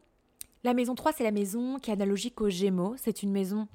la 0.64 0.76
maison 0.76 0.94
3, 0.94 1.12
c'est 1.14 1.24
la 1.24 1.32
maison 1.32 1.80
qui 1.80 1.90
est 1.90 1.94
analogique 1.94 2.40
aux 2.42 2.50
Gémeaux. 2.52 2.94
C'est 2.98 3.24
une 3.24 3.32
maison, 3.32 3.68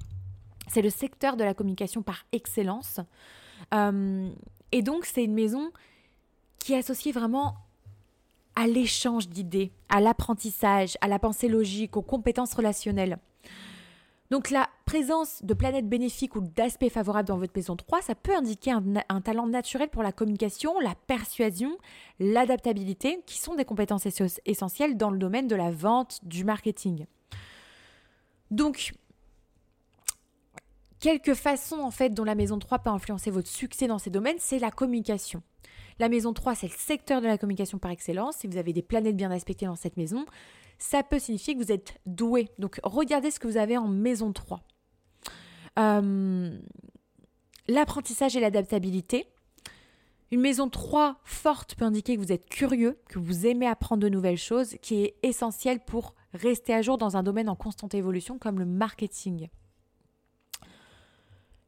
c'est 0.69 0.81
le 0.81 0.89
secteur 0.89 1.35
de 1.35 1.43
la 1.43 1.53
communication 1.53 2.03
par 2.03 2.25
excellence. 2.31 3.01
Euh, 3.73 4.29
et 4.71 4.81
donc, 4.81 5.03
c'est 5.03 5.25
une 5.25 5.33
maison 5.33 5.71
qui 6.59 6.71
est 6.71 6.77
associée 6.77 7.11
vraiment 7.11 7.57
à 8.55 8.65
l'échange 8.65 9.27
d'idées, 9.27 9.73
à 9.89 9.99
l'apprentissage, 9.99 10.97
à 11.01 11.09
la 11.09 11.19
pensée 11.19 11.49
logique, 11.49 11.97
aux 11.97 12.01
compétences 12.01 12.53
relationnelles. 12.53 13.19
Donc 14.29 14.49
la 14.49 14.69
présence 14.85 15.43
de 15.43 15.53
planètes 15.53 15.87
bénéfiques 15.87 16.35
ou 16.35 16.41
d'aspects 16.41 16.89
favorables 16.89 17.27
dans 17.27 17.37
votre 17.37 17.53
maison 17.55 17.75
3, 17.75 18.01
ça 18.01 18.15
peut 18.15 18.35
indiquer 18.35 18.71
un, 18.71 19.21
talent 19.21 19.47
naturel 19.47 19.89
pour 19.89 20.03
la 20.03 20.11
communication, 20.11 20.79
la 20.79 20.95
persuasion, 21.07 21.77
l'adaptabilité, 22.19 23.21
qui 23.25 23.39
sont 23.39 23.55
des 23.55 23.65
compétences 23.65 24.05
essentielles 24.45 24.97
dans 24.97 25.11
le 25.11 25.17
domaine 25.17 25.47
de 25.47 25.55
la 25.55 25.71
vente, 25.71 26.19
du 26.23 26.43
marketing. 26.43 27.05
Donc 28.51 28.93
Quelques 30.99 31.35
façons 31.35 31.79
en 31.81 31.91
fait 31.91 32.09
dont 32.09 32.23
la 32.23 32.33
maison 32.33 32.57
3 32.57 32.79
peut 32.79 32.89
influencer 32.89 33.29
votre 33.29 33.47
succès 33.47 33.87
dans 33.87 33.99
ces 33.99 34.09
domaines, 34.09 34.37
c'est 34.39 34.57
la 34.57 34.71
communication. 34.71 35.43
La 35.99 36.09
maison 36.09 36.33
3, 36.33 36.55
c'est 36.55 36.67
le 36.67 36.77
secteur 36.77 37.21
de 37.21 37.27
la 37.27 37.37
communication 37.37 37.79
par 37.79 37.91
excellence. 37.91 38.37
Si 38.37 38.47
vous 38.47 38.57
avez 38.57 38.73
des 38.73 38.83
planètes 38.83 39.17
bien 39.17 39.31
aspectées 39.31 39.65
dans 39.65 39.75
cette 39.75 39.97
maison, 39.97 40.25
ça 40.77 41.03
peut 41.03 41.19
signifier 41.19 41.55
que 41.55 41.63
vous 41.63 41.71
êtes 41.71 41.99
doué. 42.05 42.49
Donc 42.59 42.79
regardez 42.83 43.31
ce 43.31 43.39
que 43.39 43.47
vous 43.47 43.57
avez 43.57 43.77
en 43.77 43.87
maison 43.87 44.31
3. 44.31 44.61
Euh, 45.79 46.57
l'apprentissage 47.67 48.35
et 48.35 48.39
l'adaptabilité. 48.39 49.27
Une 50.29 50.41
maison 50.41 50.69
3 50.69 51.19
forte 51.23 51.75
peut 51.75 51.85
indiquer 51.85 52.15
que 52.17 52.21
vous 52.21 52.33
êtes 52.33 52.49
curieux, 52.49 52.99
que 53.07 53.17
vous 53.17 53.45
aimez 53.47 53.65
apprendre 53.65 54.03
de 54.03 54.09
nouvelles 54.09 54.37
choses, 54.37 54.75
qui 54.81 55.03
est 55.03 55.15
essentiel 55.23 55.79
pour 55.79 56.15
rester 56.33 56.73
à 56.73 56.81
jour 56.81 56.97
dans 56.97 57.15
un 57.15 57.23
domaine 57.23 57.47
en 57.47 57.55
constante 57.55 57.93
évolution 57.93 58.37
comme 58.37 58.59
le 58.59 58.65
marketing. 58.65 59.47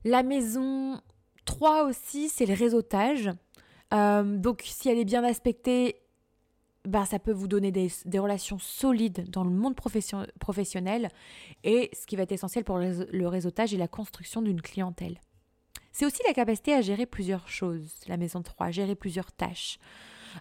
La 0.03 0.23
maison 0.23 1.01
3 1.45 1.85
aussi, 1.85 2.29
c'est 2.29 2.45
le 2.45 2.53
réseautage. 2.53 3.29
Euh, 3.93 4.38
donc 4.38 4.62
si 4.65 4.89
elle 4.89 4.97
est 4.97 5.06
bien 5.06 5.23
aspectée, 5.23 6.02
ben, 6.86 7.06
ça 7.06 7.19
peut 7.19 7.32
vous 7.32 7.47
donner 7.47 7.71
des, 7.71 7.89
relations 8.19 8.60
solides 8.60 9.30
dans 9.30 9.43
le 9.43 9.49
monde 9.49 9.75
professionnel 9.75 11.10
et 11.63 11.89
ce 11.93 12.06
qui 12.06 12.15
va 12.15 12.23
être 12.23 12.32
essentiel 12.32 12.63
pour 12.63 12.80
le 12.80 13.28
réseautage 13.28 13.73
et 13.73 13.78
la 13.78 13.88
construction 13.88 14.41
d'une 14.41 14.62
clientèle. 14.62 15.19
C'est 15.91 16.06
aussi 16.06 16.21
la 16.25 16.34
capacité 16.34 16.73
à 16.73 16.82
gérer 16.82 17.06
plusieurs 17.06 17.47
choses, 17.47 17.93
la 18.08 18.17
maison 18.17 18.41
3, 18.41 18.71
gérer 18.71 18.95
plusieurs 18.95 19.32
tâches. 19.32 19.80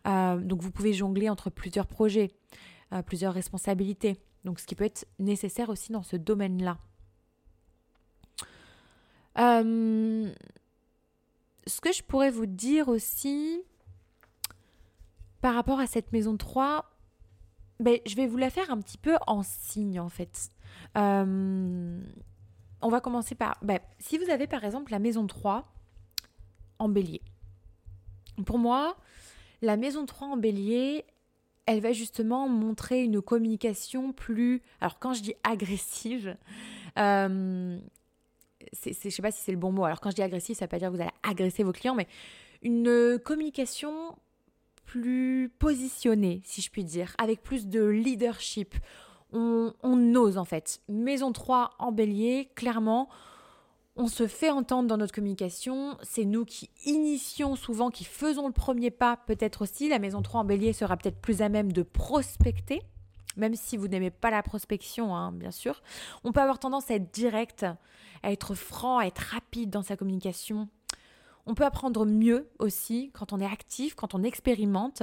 Euh, 0.07 0.37
donc 0.37 0.63
vous 0.63 0.71
pouvez 0.71 0.93
jongler 0.93 1.29
entre 1.29 1.51
plusieurs 1.51 1.87
projets, 1.87 2.31
euh, 2.93 3.03
plusieurs 3.03 3.35
responsabilités. 3.35 4.19
Donc 4.45 4.61
ce 4.61 4.67
qui 4.67 4.75
peut 4.75 4.85
être 4.85 5.07
nécessaire 5.19 5.71
aussi 5.71 5.91
dans 5.91 6.03
ce 6.03 6.17
domaine-là. 6.17 6.79
Ce 11.69 11.81
que 11.81 11.93
je 11.93 12.03
pourrais 12.03 12.31
vous 12.31 12.47
dire 12.47 12.89
aussi 12.89 13.63
par 15.41 15.55
rapport 15.55 15.79
à 15.79 15.87
cette 15.87 16.13
maison 16.13 16.37
3, 16.37 16.91
ben, 17.81 17.99
je 18.07 18.17
vais 18.17 18.27
vous 18.27 18.39
la 18.39 18.51
faire 18.51 18.71
un 18.71 18.81
petit 18.81 18.99
peu 18.99 19.17
en 19.27 19.43
signe 19.43 20.01
en 20.01 20.09
fait. 20.09 20.51
on 20.97 22.89
va 22.89 23.01
commencer 23.01 23.35
par, 23.35 23.59
ben, 23.63 23.79
si 23.99 24.19
vous 24.19 24.31
avez 24.31 24.47
par 24.47 24.65
exemple 24.65 24.91
la 24.91 24.99
maison 24.99 25.27
3 25.27 25.73
en 26.79 26.89
bélier. 26.89 27.23
Pour 28.47 28.59
moi, 28.59 28.97
la 29.63 29.77
maison 29.77 30.07
3 30.07 30.29
en 30.29 30.37
bélier, 30.37 31.05
elle 31.67 31.81
va 31.81 31.93
justement 31.93 32.49
montrer 32.49 33.03
une 33.03 33.21
communication 33.21 34.13
plus... 34.13 34.63
Alors 34.81 34.99
quand 34.99 35.13
je 35.13 35.23
dis 35.23 35.35
agressive, 35.43 36.37
euh, 36.99 37.79
je 38.73 38.91
ne 38.91 39.11
sais 39.11 39.23
pas 39.23 39.31
si 39.31 39.43
c'est 39.43 39.53
le 39.53 39.59
bon 39.59 39.73
mot. 39.73 39.85
Alors 39.85 40.01
quand 40.01 40.11
je 40.11 40.17
dis 40.17 40.23
agressive, 40.23 40.57
ça 40.57 40.65
ne 40.65 40.67
veut 40.67 40.71
pas 40.71 40.79
dire 40.79 40.91
que 40.91 40.97
vous 40.97 41.03
allez 41.03 41.11
agresser 41.23 41.63
vos 41.63 41.73
clients, 41.73 41.95
mais 41.95 42.07
une 42.63 43.19
communication 43.25 44.17
plus 44.85 45.51
positionnée, 45.59 46.41
si 46.45 46.63
je 46.63 46.71
puis 46.71 46.85
dire, 46.85 47.15
avec 47.19 47.43
plus 47.43 47.67
de 47.67 47.85
leadership. 47.85 48.75
On, 49.33 49.75
on 49.83 50.15
ose 50.15 50.39
en 50.39 50.45
fait. 50.45 50.81
Maison 50.89 51.33
3 51.33 51.73
en 51.79 51.93
bélier, 51.93 52.51
clairement, 52.55 53.09
on 53.99 54.07
se 54.07 54.29
fait 54.29 54.51
entendre 54.51 54.89
dans 54.89 54.97
notre 54.97 55.13
communication, 55.13 55.99
c'est 56.03 56.25
nous 56.25 56.45
qui 56.45 56.71
initions 56.87 57.57
souvent, 57.57 57.91
qui 57.91 58.05
faisons 58.05 58.47
le 58.47 58.53
premier 58.53 58.93
pas, 58.93 59.19
peut-être 59.27 59.63
aussi. 59.63 59.89
La 59.89 59.99
maison 59.99 60.23
3 60.23 60.41
en 60.41 60.45
bélier 60.45 60.73
sera 60.73 60.97
peut-être 60.97 61.21
plus 61.21 61.43
à 61.43 61.49
même 61.49 61.73
de 61.73 61.83
prospecter, 61.83 62.81
même 63.37 63.55
si 63.55 63.77
vous 63.77 63.89
n'aimez 63.89 64.11
pas 64.11 64.31
la 64.31 64.43
prospection, 64.43 65.15
hein, 65.15 65.33
bien 65.33 65.51
sûr. 65.51 65.83
On 66.25 66.33
peut 66.33 66.41
avoir 66.41 66.59
tendance 66.59 66.91
à 66.91 66.95
être 66.95 67.13
direct, 67.13 67.65
à 68.23 68.33
être 68.33 68.55
franc, 68.55 68.99
à 68.99 69.07
être 69.07 69.19
rapide 69.19 69.71
dans 69.71 69.83
sa 69.83 69.97
communication. 69.97 70.69
On 71.47 71.55
peut 71.55 71.65
apprendre 71.65 72.05
mieux 72.05 72.49
aussi 72.59 73.11
quand 73.15 73.33
on 73.33 73.41
est 73.41 73.47
actif, 73.47 73.95
quand 73.95 74.15
on 74.15 74.23
expérimente. 74.23 75.03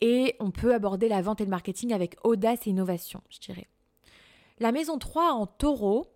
Et 0.00 0.36
on 0.40 0.50
peut 0.50 0.74
aborder 0.74 1.08
la 1.08 1.22
vente 1.22 1.40
et 1.40 1.44
le 1.44 1.50
marketing 1.50 1.92
avec 1.92 2.16
audace 2.24 2.66
et 2.66 2.70
innovation, 2.70 3.22
je 3.30 3.38
dirais. 3.38 3.66
La 4.58 4.72
maison 4.72 4.98
3 4.98 5.32
en 5.32 5.46
taureau, 5.46 6.06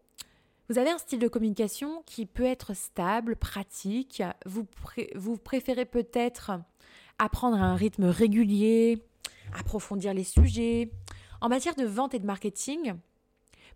vous 0.68 0.78
avez 0.78 0.90
un 0.90 0.98
style 0.98 1.18
de 1.18 1.28
communication 1.28 2.02
qui 2.06 2.26
peut 2.26 2.44
être 2.44 2.74
stable, 2.74 3.36
pratique. 3.36 4.22
Vous, 4.46 4.66
vous 5.14 5.36
préférez 5.36 5.84
peut-être 5.84 6.52
apprendre 7.18 7.56
à 7.56 7.66
un 7.66 7.74
rythme 7.74 8.04
régulier, 8.04 9.02
approfondir 9.52 10.14
les 10.14 10.24
sujets. 10.24 10.90
En 11.40 11.48
matière 11.48 11.74
de 11.74 11.84
vente 11.84 12.14
et 12.14 12.18
de 12.18 12.26
marketing, 12.26 12.94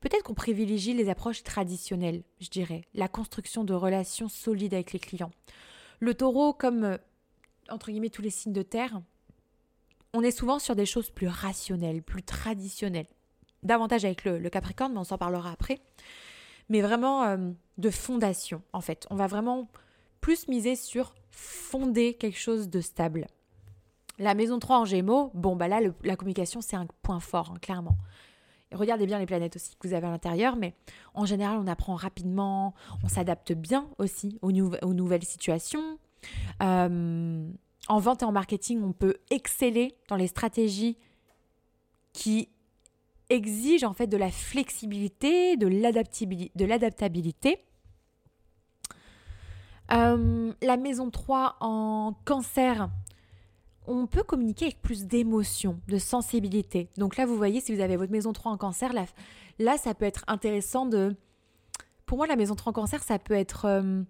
peut-être 0.00 0.22
qu'on 0.22 0.34
privilégie 0.34 0.94
les 0.94 1.08
approches 1.08 1.42
traditionnelles, 1.42 2.22
je 2.40 2.50
dirais, 2.50 2.82
la 2.94 3.08
construction 3.08 3.64
de 3.64 3.74
relations 3.74 4.28
solides 4.28 4.74
avec 4.74 4.92
les 4.92 4.98
clients. 4.98 5.32
Le 6.00 6.14
taureau, 6.14 6.52
comme 6.52 6.98
entre 7.70 7.90
guillemets 7.90 8.10
tous 8.10 8.22
les 8.22 8.30
signes 8.30 8.52
de 8.52 8.62
terre, 8.62 9.00
on 10.12 10.22
est 10.22 10.30
souvent 10.30 10.58
sur 10.58 10.76
des 10.76 10.87
choses 10.87 11.10
plus 11.10 11.28
rationnelles, 11.28 12.02
plus 12.02 12.22
traditionnelles. 12.22 13.08
Davantage 13.62 14.04
avec 14.04 14.24
le, 14.24 14.38
le 14.38 14.50
Capricorne, 14.50 14.92
mais 14.92 14.98
on 14.98 15.04
s'en 15.04 15.18
parlera 15.18 15.50
après 15.50 15.80
mais 16.68 16.80
vraiment 16.80 17.24
euh, 17.24 17.50
de 17.78 17.90
fondation, 17.90 18.62
en 18.72 18.80
fait. 18.80 19.06
On 19.10 19.16
va 19.16 19.26
vraiment 19.26 19.68
plus 20.20 20.48
miser 20.48 20.76
sur 20.76 21.14
fonder 21.30 22.14
quelque 22.14 22.38
chose 22.38 22.68
de 22.68 22.80
stable. 22.80 23.26
La 24.18 24.35
maison 24.35 24.59
3 24.59 24.79
en 24.81 24.85
Gémeaux, 24.85 25.31
bon, 25.35 25.57
bah 25.57 25.68
là, 25.68 25.81
la 26.05 26.16
communication, 26.16 26.61
c'est 26.61 26.77
un 26.77 26.87
point 27.03 27.20
fort, 27.20 27.53
hein, 27.55 27.59
clairement. 27.61 27.96
regardez 28.72 29.07
bien 29.07 29.18
les 29.18 29.27
planètes 29.27 29.57
aussi 29.57 29.74
que 29.77 29.88
vous 29.88 29.94
avez 29.94 30.07
à 30.07 30.11
l'intérieur, 30.11 30.57
mais 30.57 30.74
en 31.14 31.24
général, 31.24 31.59
on 31.59 31.66
apprend 31.66 31.94
rapidement, 31.94 32.74
on 33.03 33.09
s'adapte 33.09 33.53
bien 33.53 33.88
aussi 33.98 34.38
aux, 34.42 34.53
nouvelles 34.53 35.24
situations. 35.24 35.98
Euh, 36.62 37.50
en 37.88 37.98
vente 37.98 38.22
et 38.22 38.24
en 38.24 38.33
marketing, 38.33 38.83
on 38.83 38.92
peut 38.92 39.16
exceller 39.31 39.96
dans 40.09 40.16
les 40.16 40.29
stratégies 40.29 40.96
qui 42.12 42.48
exige 43.31 43.85
en 43.85 43.92
fait 43.92 44.07
de 44.07 44.16
la 44.16 44.31
flexibilité, 44.31 45.57
de 45.57 45.66
l'adaptabilité. 46.64 47.59
Euh, 49.92 50.53
la 50.62 50.77
maison 50.77 51.11
3 51.11 51.57
en 51.61 52.14
cancer, 52.24 52.88
on 53.87 54.07
peut 54.07 54.23
communiquer 54.23 54.66
avec 54.66 54.83
plus 54.83 55.07
d'émotion, 55.07 55.81
de 55.88 55.99
sensibilité. 55.99 56.88
Donc 56.97 57.16
là, 57.16 57.27
vous 57.27 57.37
voyez, 57.37 57.61
si 57.61 57.75
vous 57.75 57.81
avez 57.81 57.97
votre 57.97 58.12
maison 58.12 58.33
3 58.33 58.53
en 58.53 58.57
cancer, 58.57 58.92
là, 58.92 59.07
là 59.59 59.77
ça 59.79 59.94
peut 59.94 60.05
être 60.05 60.25
intéressant 60.27 60.87
de... 60.87 61.16
Pour 62.07 62.18
moi, 62.18 62.27
la 62.27 62.37
maison 62.37 62.55
3 62.55 62.70
en 62.70 62.75
cancer, 62.75 63.03
ça 63.03 63.18
peut 63.18 63.35
être... 63.35 63.66
Euh, 63.66 64.03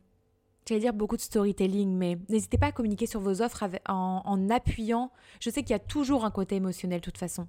j'allais 0.67 0.81
dire 0.81 0.95
beaucoup 0.95 1.17
de 1.17 1.23
storytelling, 1.23 1.97
mais 1.97 2.19
n'hésitez 2.29 2.59
pas 2.59 2.67
à 2.67 2.73
communiquer 2.73 3.07
sur 3.07 3.21
vos 3.21 3.43
offres 3.43 3.69
en, 3.89 4.23
en 4.25 4.51
appuyant. 4.51 5.11
Je 5.41 5.51
sais 5.51 5.63
qu'il 5.63 5.71
y 5.71 5.75
a 5.75 5.81
toujours 5.81 6.25
un 6.25 6.31
côté 6.31 6.57
émotionnel 6.57 7.01
de 7.01 7.05
toute 7.05 7.19
façon 7.19 7.47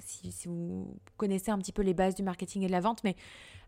si, 0.00 0.48
vous 0.48 0.96
connaissez 1.16 1.50
un 1.50 1.58
petit 1.58 1.72
peu 1.72 1.82
les 1.82 1.94
bases 1.94 2.14
du 2.14 2.22
marketing 2.22 2.62
et 2.62 2.66
de 2.66 2.72
la 2.72 2.80
vente, 2.80 3.02
mais 3.04 3.16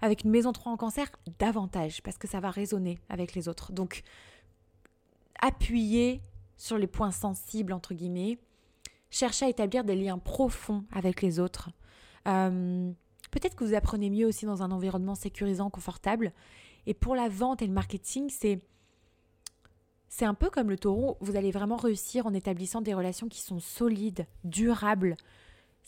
avec 0.00 0.24
une 0.24 0.30
maison 0.30 0.52
3 0.52 0.72
en 0.72 0.76
cancer, 0.76 1.10
davantage, 1.38 2.02
parce 2.02 2.18
que 2.18 2.28
ça 2.28 2.40
va 2.40 2.50
résonner 2.50 2.98
avec 3.08 3.34
les 3.34 3.48
autres. 3.48 3.72
Donc, 3.72 4.02
appuyez 5.40 6.22
sur 6.58 6.76
les 6.76 6.86
points 6.86 7.12
sensibles, 7.12 7.72
entre 7.72 7.94
guillemets. 7.94 8.38
Cherchez 9.10 9.46
à 9.46 9.48
établir 9.48 9.84
des 9.84 9.94
liens 9.94 10.18
profonds 10.18 10.84
avec 10.92 11.22
les 11.22 11.40
autres. 11.40 11.70
Euh, 12.26 12.92
peut-être 13.30 13.54
que 13.54 13.64
vous 13.64 13.74
apprenez 13.74 14.10
mieux 14.10 14.26
aussi 14.26 14.44
dans 14.44 14.62
un 14.62 14.70
environnement 14.70 15.14
sécurisant, 15.14 15.70
confortable. 15.70 16.32
Et 16.86 16.92
pour 16.92 17.14
la 17.14 17.30
vente 17.30 17.62
et 17.62 17.66
le 17.66 17.72
marketing, 17.72 18.28
c'est... 18.28 18.60
C'est 20.10 20.24
un 20.24 20.32
peu 20.32 20.48
comme 20.48 20.70
le 20.70 20.78
taureau, 20.78 21.18
vous 21.20 21.36
allez 21.36 21.50
vraiment 21.50 21.76
réussir 21.76 22.26
en 22.26 22.32
établissant 22.32 22.80
des 22.80 22.94
relations 22.94 23.28
qui 23.28 23.42
sont 23.42 23.60
solides, 23.60 24.26
durables, 24.42 25.18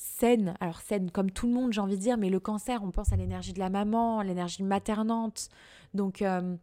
saine. 0.00 0.54
Alors 0.60 0.80
saine 0.80 1.10
comme 1.10 1.30
tout 1.30 1.46
le 1.46 1.54
monde, 1.54 1.72
j'ai 1.72 1.80
envie 1.80 1.96
de 1.96 2.02
dire, 2.02 2.18
mais 2.18 2.28
le 2.28 2.38
cancer, 2.38 2.82
on 2.82 2.90
pense 2.90 3.12
à 3.12 3.16
l'énergie 3.16 3.54
de 3.54 3.58
la 3.58 3.70
maman, 3.70 4.20
l'énergie 4.20 4.62
maternante. 4.62 5.48
Donc 5.94 6.20
euh, 6.20 6.54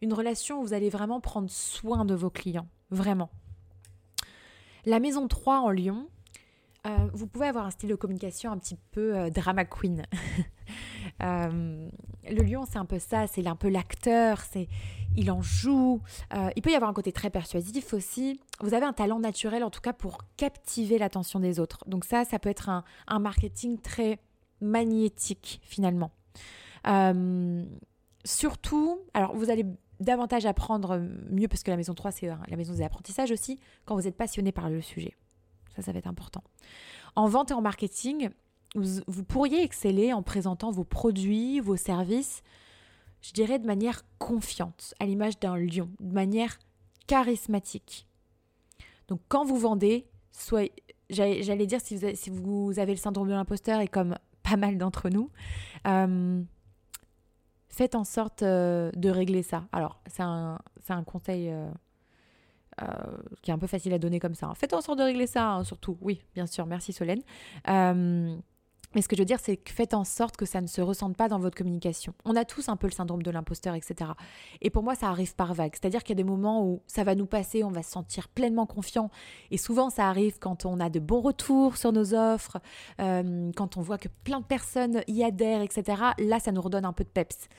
une 0.00 0.12
relation 0.12 0.60
où 0.60 0.62
vous 0.62 0.72
allez 0.72 0.90
vraiment 0.90 1.20
prendre 1.20 1.50
soin 1.50 2.04
de 2.04 2.14
vos 2.14 2.30
clients, 2.30 2.68
vraiment. 2.90 3.30
La 4.84 5.00
maison 5.00 5.28
3 5.28 5.60
en 5.60 5.70
Lyon, 5.70 6.08
euh, 6.86 6.90
vous 7.12 7.26
pouvez 7.26 7.46
avoir 7.46 7.66
un 7.66 7.70
style 7.70 7.88
de 7.88 7.94
communication 7.94 8.52
un 8.52 8.58
petit 8.58 8.78
peu 8.92 9.16
euh, 9.16 9.30
drama 9.30 9.64
queen. 9.64 10.04
le 11.20 12.42
lion, 12.42 12.64
c'est 12.64 12.78
un 12.78 12.84
peu 12.84 12.98
ça, 12.98 13.26
c'est 13.26 13.46
un 13.46 13.56
peu 13.56 13.68
l'acteur, 13.68 14.40
c'est 14.40 14.68
il 15.16 15.30
en 15.30 15.42
joue. 15.42 16.02
Euh, 16.34 16.50
il 16.56 16.62
peut 16.62 16.70
y 16.70 16.74
avoir 16.74 16.90
un 16.90 16.94
côté 16.94 17.12
très 17.12 17.30
persuasif 17.30 17.92
aussi. 17.94 18.40
Vous 18.60 18.74
avez 18.74 18.86
un 18.86 18.92
talent 18.92 19.18
naturel 19.18 19.64
en 19.64 19.70
tout 19.70 19.80
cas 19.80 19.92
pour 19.92 20.18
captiver 20.36 20.98
l'attention 20.98 21.40
des 21.40 21.58
autres. 21.58 21.84
Donc 21.86 22.04
ça, 22.04 22.24
ça 22.24 22.38
peut 22.38 22.50
être 22.50 22.68
un, 22.68 22.84
marketing 23.18 23.80
très 23.80 24.20
magnétique 24.60 25.60
finalement. 25.64 26.12
Euh, 26.86 27.64
surtout, 28.24 29.00
alors 29.14 29.34
vous 29.34 29.50
allez 29.50 29.66
davantage 30.00 30.46
apprendre 30.46 31.00
mieux 31.30 31.48
parce 31.48 31.62
que 31.62 31.70
la 31.70 31.76
maison 31.76 31.94
3, 31.94 32.10
c'est 32.12 32.28
euh, 32.28 32.34
la 32.48 32.56
maison 32.56 32.74
des 32.74 32.82
apprentissages 32.82 33.30
aussi, 33.30 33.58
quand 33.84 33.94
vous 33.94 34.06
êtes 34.06 34.16
passionné 34.16 34.52
par 34.52 34.68
le 34.70 34.80
sujet. 34.80 35.14
Ça, 35.74 35.82
ça 35.82 35.92
va 35.92 35.98
être 35.98 36.06
important. 36.06 36.42
En 37.14 37.28
vente 37.28 37.50
et 37.50 37.54
en 37.54 37.62
marketing, 37.62 38.30
vous 38.74 39.24
pourriez 39.24 39.62
exceller 39.62 40.12
en 40.12 40.22
présentant 40.22 40.70
vos 40.70 40.84
produits, 40.84 41.60
vos 41.60 41.76
services 41.76 42.42
je 43.26 43.32
dirais 43.32 43.58
de 43.58 43.66
manière 43.66 44.02
confiante, 44.18 44.94
à 45.00 45.06
l'image 45.06 45.38
d'un 45.40 45.56
lion, 45.56 45.90
de 46.00 46.12
manière 46.12 46.58
charismatique. 47.06 48.06
Donc 49.08 49.20
quand 49.28 49.44
vous 49.44 49.58
vendez, 49.58 50.06
soit 50.32 50.70
j'allais 51.10 51.66
dire 51.66 51.80
si 51.80 51.96
vous, 52.30 52.78
avez, 52.78 52.92
le 52.92 52.98
syndrome 52.98 53.28
de 53.28 53.32
l'imposteur 53.32 53.80
et 53.80 53.88
comme 53.88 54.16
pas 54.42 54.56
mal 54.56 54.78
d'entre 54.78 55.08
nous, 55.08 55.30
euh, 55.86 56.40
faites 57.76 57.94
en 57.94 58.04
sorte 58.04 58.42
euh, 58.42 58.90
de 58.96 59.10
régler 59.10 59.42
ça. 59.42 59.64
Alors 59.72 60.00
c'est 60.06 60.22
un, 60.22 60.58
conseil 61.04 61.50
euh, 61.50 61.68
qui 63.42 63.50
est 63.50 63.54
un 63.54 63.58
peu 63.58 63.66
facile 63.66 63.92
à 63.92 63.98
donner 63.98 64.18
comme 64.18 64.34
ça. 64.34 64.50
Faites 64.54 64.72
en 64.72 64.80
sorte 64.80 64.98
de 64.98 65.04
régler 65.04 65.26
ça, 65.26 65.52
hein, 65.52 65.64
surtout. 65.64 65.98
Oui, 66.00 66.22
bien 66.34 66.46
sûr, 66.46 66.64
merci 66.66 66.92
Solène. 66.92 67.22
Mais 68.96 69.02
ce 69.02 69.08
que 69.08 69.14
je 69.14 69.20
veux 69.20 69.26
dire, 69.26 69.40
c'est 69.40 69.58
que 69.58 69.70
faites 69.70 69.92
en 69.92 70.04
sorte 70.04 70.38
que 70.38 70.46
ça 70.46 70.62
ne 70.62 70.66
se 70.66 70.80
ressente 70.80 71.18
pas 71.18 71.28
dans 71.28 71.38
votre 71.38 71.54
communication. 71.54 72.14
On 72.24 72.34
a 72.34 72.46
tous 72.46 72.70
un 72.70 72.76
peu 72.76 72.86
le 72.86 72.94
syndrome 72.94 73.22
de 73.22 73.30
l'imposteur, 73.30 73.74
etc. 73.74 74.12
Et 74.62 74.70
pour 74.70 74.82
moi, 74.82 74.94
ça 74.94 75.10
arrive 75.10 75.34
par 75.34 75.52
vagues. 75.52 75.74
C'est-à-dire 75.74 76.02
qu'il 76.02 76.16
y 76.16 76.18
a 76.18 76.22
des 76.22 76.24
moments 76.24 76.64
où 76.64 76.80
ça 76.86 77.04
va 77.04 77.14
nous 77.14 77.26
passer, 77.26 77.62
on 77.62 77.70
va 77.70 77.82
se 77.82 77.90
sentir 77.90 78.26
pleinement 78.30 78.64
confiant. 78.64 79.10
Et 79.50 79.58
souvent, 79.58 79.90
ça 79.90 80.08
arrive 80.08 80.38
quand 80.38 80.64
on 80.64 80.80
a 80.80 80.88
de 80.88 80.98
bons 80.98 81.20
retours 81.20 81.76
sur 81.76 81.92
nos 81.92 82.14
offres, 82.14 82.56
euh, 82.98 83.52
quand 83.54 83.76
on 83.76 83.82
voit 83.82 83.98
que 83.98 84.08
plein 84.24 84.40
de 84.40 84.46
personnes 84.46 85.02
y 85.08 85.22
adhèrent, 85.22 85.60
etc. 85.60 86.02
Là, 86.18 86.40
ça 86.40 86.50
nous 86.50 86.62
redonne 86.62 86.86
un 86.86 86.94
peu 86.94 87.04
de 87.04 87.10
peps. 87.10 87.50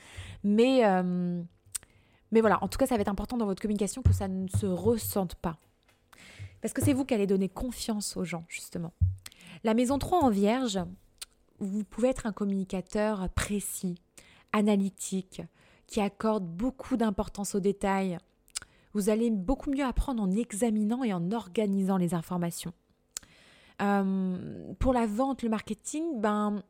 Mais, 0.42 0.84
euh, 0.86 1.40
mais 2.32 2.40
voilà, 2.40 2.58
en 2.64 2.66
tout 2.66 2.78
cas, 2.78 2.86
ça 2.86 2.96
va 2.96 3.02
être 3.02 3.06
important 3.06 3.36
dans 3.36 3.46
votre 3.46 3.62
communication 3.62 4.02
que 4.02 4.12
ça 4.12 4.26
ne 4.26 4.48
se 4.48 4.66
ressente 4.66 5.36
pas. 5.36 5.56
Parce 6.62 6.74
que 6.74 6.84
c'est 6.84 6.94
vous 6.94 7.04
qui 7.04 7.14
allez 7.14 7.28
donner 7.28 7.48
confiance 7.48 8.16
aux 8.16 8.24
gens, 8.24 8.44
justement. 8.48 8.92
La 9.62 9.74
maison 9.74 9.98
3 9.98 10.24
en 10.24 10.30
vierge, 10.30 10.80
vous 11.60 11.84
pouvez 11.84 12.08
être 12.08 12.26
un 12.26 12.32
communicateur 12.32 13.28
précis, 13.30 13.96
analytique, 14.52 15.42
qui 15.86 16.00
accorde 16.00 16.44
beaucoup 16.44 16.96
d'importance 16.96 17.54
aux 17.54 17.60
détails. 17.60 18.18
Vous 18.92 19.08
allez 19.08 19.30
beaucoup 19.30 19.70
mieux 19.70 19.84
apprendre 19.84 20.22
en 20.22 20.30
examinant 20.30 21.02
et 21.02 21.12
en 21.12 21.32
organisant 21.32 21.96
les 21.96 22.14
informations. 22.14 22.72
Euh, 23.80 24.72
pour 24.78 24.92
la 24.92 25.06
vente, 25.06 25.42
le 25.42 25.48
marketing, 25.48 26.20
ben, 26.20 26.62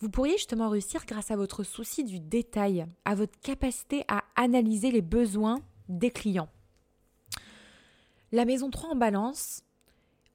vous 0.00 0.10
pourriez 0.10 0.36
justement 0.36 0.68
réussir 0.68 1.04
grâce 1.06 1.30
à 1.30 1.36
votre 1.36 1.62
souci 1.62 2.04
du 2.04 2.20
détail, 2.20 2.86
à 3.04 3.14
votre 3.14 3.38
capacité 3.40 4.04
à 4.08 4.24
analyser 4.36 4.90
les 4.90 5.02
besoins 5.02 5.60
des 5.88 6.10
clients. 6.10 6.48
La 8.32 8.44
maison 8.44 8.70
3 8.70 8.90
en 8.90 8.96
balance, 8.96 9.62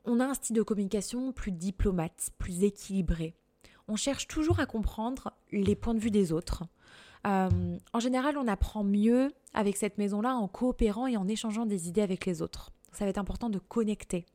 on 0.05 0.19
a 0.19 0.25
un 0.25 0.33
style 0.33 0.55
de 0.55 0.61
communication 0.61 1.31
plus 1.31 1.51
diplomate, 1.51 2.31
plus 2.37 2.63
équilibré 2.63 3.35
on 3.87 3.95
cherche 3.95 4.27
toujours 4.27 4.59
à 4.59 4.65
comprendre 4.65 5.33
les 5.51 5.75
points 5.75 5.93
de 5.93 5.99
vue 5.99 6.11
des 6.11 6.31
autres. 6.31 6.63
Euh, 7.25 7.77
en 7.93 7.99
général, 7.99 8.37
on 8.37 8.47
apprend 8.47 8.83
mieux 8.83 9.31
avec 9.53 9.77
cette 9.77 9.97
maison-là 9.97 10.35
en 10.35 10.47
coopérant 10.47 11.07
et 11.07 11.17
en 11.17 11.27
échangeant 11.27 11.65
des 11.65 11.87
idées 11.87 12.01
avec 12.01 12.25
les 12.25 12.41
autres. 12.41 12.71
Ça 12.91 13.05
va 13.05 13.09
être 13.09 13.17
important 13.17 13.49
de 13.49 13.59
connecter. 13.59 14.25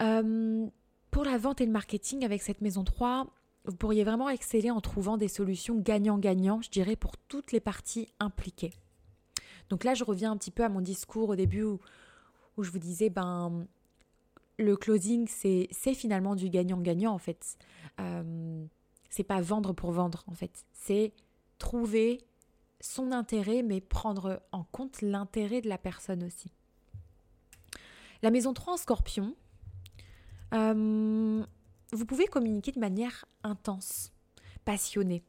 Euh, 0.00 0.66
pour 1.10 1.24
la 1.24 1.38
vente 1.38 1.60
et 1.60 1.66
le 1.66 1.72
marketing 1.72 2.24
avec 2.24 2.42
cette 2.42 2.60
maison 2.60 2.84
3, 2.84 3.26
vous 3.66 3.76
pourriez 3.76 4.04
vraiment 4.04 4.28
exceller 4.28 4.70
en 4.70 4.80
trouvant 4.80 5.16
des 5.16 5.28
solutions 5.28 5.78
gagnant-gagnant, 5.78 6.62
je 6.62 6.70
dirais, 6.70 6.96
pour 6.96 7.16
toutes 7.16 7.52
les 7.52 7.60
parties 7.60 8.08
impliquées. 8.18 8.72
Donc 9.68 9.84
là, 9.84 9.94
je 9.94 10.04
reviens 10.04 10.32
un 10.32 10.36
petit 10.36 10.50
peu 10.50 10.64
à 10.64 10.68
mon 10.68 10.80
discours 10.80 11.28
au 11.28 11.36
début 11.36 11.62
où, 11.62 11.78
où 12.56 12.62
je 12.62 12.70
vous 12.70 12.78
disais, 12.78 13.10
ben, 13.10 13.66
le 14.62 14.76
closing, 14.76 15.26
c'est 15.28 15.94
finalement 15.94 16.34
du 16.34 16.48
gagnant-gagnant 16.48 17.12
en 17.12 17.18
fait. 17.18 17.56
Euh, 18.00 18.64
c'est 19.10 19.24
pas 19.24 19.40
vendre 19.40 19.72
pour 19.72 19.92
vendre 19.92 20.24
en 20.26 20.34
fait. 20.34 20.64
C'est 20.72 21.12
trouver 21.58 22.18
son 22.80 23.12
intérêt, 23.12 23.62
mais 23.62 23.80
prendre 23.80 24.42
en 24.50 24.64
compte 24.64 25.02
l'intérêt 25.02 25.60
de 25.60 25.68
la 25.68 25.78
personne 25.78 26.24
aussi. 26.24 26.50
La 28.22 28.30
maison 28.30 28.52
3 28.52 28.74
en 28.74 28.76
scorpion, 28.76 29.34
euh, 30.54 31.44
vous 31.92 32.06
pouvez 32.06 32.26
communiquer 32.26 32.72
de 32.72 32.80
manière 32.80 33.24
intense, 33.42 34.12
passionnée. 34.64 35.22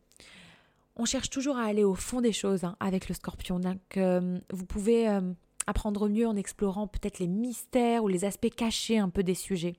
On 0.96 1.06
cherche 1.06 1.30
toujours 1.30 1.58
à 1.58 1.64
aller 1.64 1.84
au 1.84 1.96
fond 1.96 2.22
des 2.22 2.32
choses 2.32 2.64
hein, 2.64 2.76
avec 2.80 3.10
le 3.10 3.16
scorpion. 3.16 3.60
Donc, 3.60 3.98
euh, 3.98 4.40
vous 4.52 4.66
pouvez 4.66 5.08
apprendre 5.68 6.10
mieux 6.10 6.28
en 6.28 6.36
explorant 6.36 6.88
peut-être 6.88 7.20
les 7.20 7.28
mystères 7.28 8.04
ou 8.04 8.08
les 8.08 8.26
aspects 8.26 8.54
cachés 8.56 8.98
un 8.98 9.10
peu 9.10 9.24
des 9.24 9.36
sujets. 9.36 9.76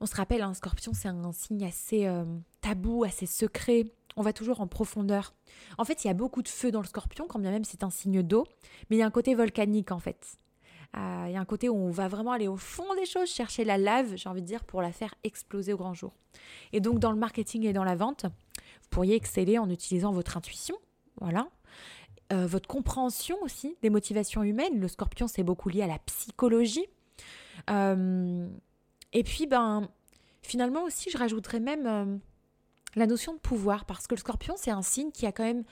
On 0.00 0.06
se 0.06 0.16
rappelle, 0.16 0.42
un 0.42 0.54
scorpion, 0.54 0.92
c'est 0.94 1.08
un 1.08 1.32
signe 1.32 1.64
assez 1.66 2.06
euh, 2.06 2.24
tabou, 2.62 3.04
assez 3.04 3.26
secret. 3.26 3.84
On 4.16 4.22
va 4.22 4.32
toujours 4.32 4.60
en 4.60 4.66
profondeur. 4.66 5.34
En 5.78 5.84
fait, 5.84 6.04
il 6.04 6.08
y 6.08 6.10
a 6.10 6.14
beaucoup 6.14 6.42
de 6.42 6.48
feu 6.48 6.70
dans 6.70 6.80
le 6.80 6.86
scorpion, 6.86 7.26
quand 7.28 7.38
bien 7.38 7.50
même 7.50 7.64
c'est 7.64 7.84
un 7.84 7.90
signe 7.90 8.22
d'eau, 8.22 8.46
mais 8.88 8.96
il 8.96 8.98
y 8.98 9.02
a 9.02 9.06
un 9.06 9.10
côté 9.10 9.34
volcanique 9.34 9.92
en 9.92 9.98
fait. 9.98 10.38
Euh, 10.96 11.24
il 11.28 11.32
y 11.32 11.36
a 11.36 11.40
un 11.40 11.44
côté 11.44 11.68
où 11.68 11.76
on 11.76 11.90
va 11.90 12.08
vraiment 12.08 12.32
aller 12.32 12.48
au 12.48 12.56
fond 12.56 12.94
des 12.96 13.06
choses, 13.06 13.28
chercher 13.28 13.64
la 13.64 13.78
lave, 13.78 14.16
j'ai 14.16 14.28
envie 14.28 14.42
de 14.42 14.46
dire, 14.46 14.64
pour 14.64 14.82
la 14.82 14.90
faire 14.90 15.14
exploser 15.22 15.72
au 15.72 15.76
grand 15.76 15.94
jour. 15.94 16.12
Et 16.72 16.80
donc, 16.80 16.98
dans 16.98 17.12
le 17.12 17.18
marketing 17.18 17.64
et 17.64 17.72
dans 17.72 17.84
la 17.84 17.94
vente, 17.94 18.24
vous 18.24 18.88
pourriez 18.90 19.14
exceller 19.14 19.58
en 19.58 19.70
utilisant 19.70 20.12
votre 20.12 20.36
intuition, 20.36 20.76
voilà, 21.20 21.46
euh, 22.32 22.46
votre 22.46 22.68
compréhension 22.68 23.36
aussi 23.42 23.76
des 23.82 23.90
motivations 23.90 24.44
humaines. 24.44 24.78
Le 24.78 24.86
scorpion, 24.86 25.26
c'est 25.26 25.42
beaucoup 25.42 25.68
lié 25.68 25.82
à 25.82 25.88
la 25.88 25.98
psychologie. 25.98 26.86
Euh, 27.68 28.48
et 29.12 29.24
puis, 29.24 29.46
ben, 29.46 29.88
finalement 30.42 30.84
aussi, 30.84 31.10
je 31.10 31.18
rajouterais 31.18 31.58
même 31.58 31.86
euh, 31.86 32.16
la 32.94 33.06
notion 33.06 33.34
de 33.34 33.38
pouvoir, 33.38 33.84
parce 33.84 34.06
que 34.06 34.14
le 34.14 34.20
scorpion, 34.20 34.54
c'est 34.56 34.70
un 34.70 34.82
signe 34.82 35.10
qui 35.10 35.26
a 35.26 35.32
quand 35.32 35.42
même, 35.42 35.64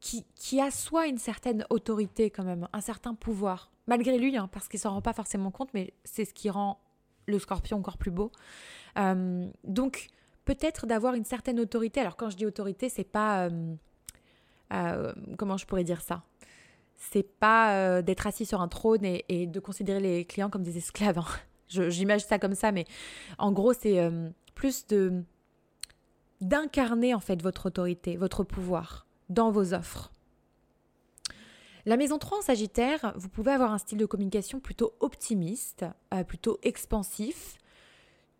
qui, 0.00 0.24
qui 0.34 0.60
a 0.60 0.68
une 1.06 1.18
certaine 1.18 1.64
autorité 1.70 2.28
quand 2.28 2.44
même, 2.44 2.66
un 2.72 2.80
certain 2.80 3.14
pouvoir, 3.14 3.70
malgré 3.86 4.18
lui, 4.18 4.36
hein, 4.36 4.48
parce 4.50 4.66
qu'il 4.66 4.80
s'en 4.80 4.90
rend 4.90 5.02
pas 5.02 5.12
forcément 5.12 5.52
compte, 5.52 5.72
mais 5.74 5.94
c'est 6.02 6.24
ce 6.24 6.34
qui 6.34 6.50
rend 6.50 6.80
le 7.26 7.38
scorpion 7.38 7.78
encore 7.78 7.98
plus 7.98 8.10
beau. 8.10 8.32
donc, 9.64 10.08
peut-être 10.44 10.86
d'avoir 10.86 11.14
une 11.14 11.24
certaine 11.24 11.58
autorité. 11.60 12.00
Alors, 12.00 12.16
quand 12.16 12.30
je 12.30 12.36
dis 12.36 12.44
autorité, 12.44 12.88
c'est 12.90 13.04
pas 13.04 13.48
euh, 14.74 15.12
comment 15.38 15.56
je 15.56 15.66
pourrais 15.66 15.84
dire 15.84 16.00
ça? 16.00 16.22
C'est 16.96 17.22
pas 17.22 17.76
euh, 17.76 18.02
d'être 18.02 18.26
assis 18.26 18.46
sur 18.46 18.60
un 18.60 18.68
trône 18.68 19.04
et, 19.04 19.46
de 19.46 19.60
considérer 19.60 20.00
les 20.00 20.24
clients 20.24 20.50
comme 20.50 20.62
des 20.62 20.78
esclaves. 20.78 21.18
Hein. 21.18 21.26
J'imagine 21.90 22.26
ça 22.26 22.38
comme 22.38 22.54
ça, 22.54 22.72
mais 22.72 22.84
en 23.38 23.52
gros, 23.52 23.72
c'est 23.72 24.00
euh, 24.00 24.28
plus 24.54 24.86
de 24.86 25.22
d'incarner 26.40 27.14
en 27.14 27.20
fait 27.20 27.40
votre 27.40 27.66
autorité, 27.66 28.16
votre 28.16 28.44
pouvoir 28.44 29.06
dans 29.30 29.50
vos 29.50 29.72
offres. 29.72 30.12
La 31.86 31.96
maison 31.96 32.18
3 32.18 32.38
en 32.38 32.42
Sagittaire, 32.42 33.14
vous 33.16 33.28
pouvez 33.28 33.52
avoir 33.52 33.72
un 33.72 33.78
style 33.78 33.98
de 33.98 34.04
communication 34.04 34.60
plutôt 34.60 34.94
optimiste, 35.00 35.86
plutôt 36.26 36.58
expansif. 36.62 37.56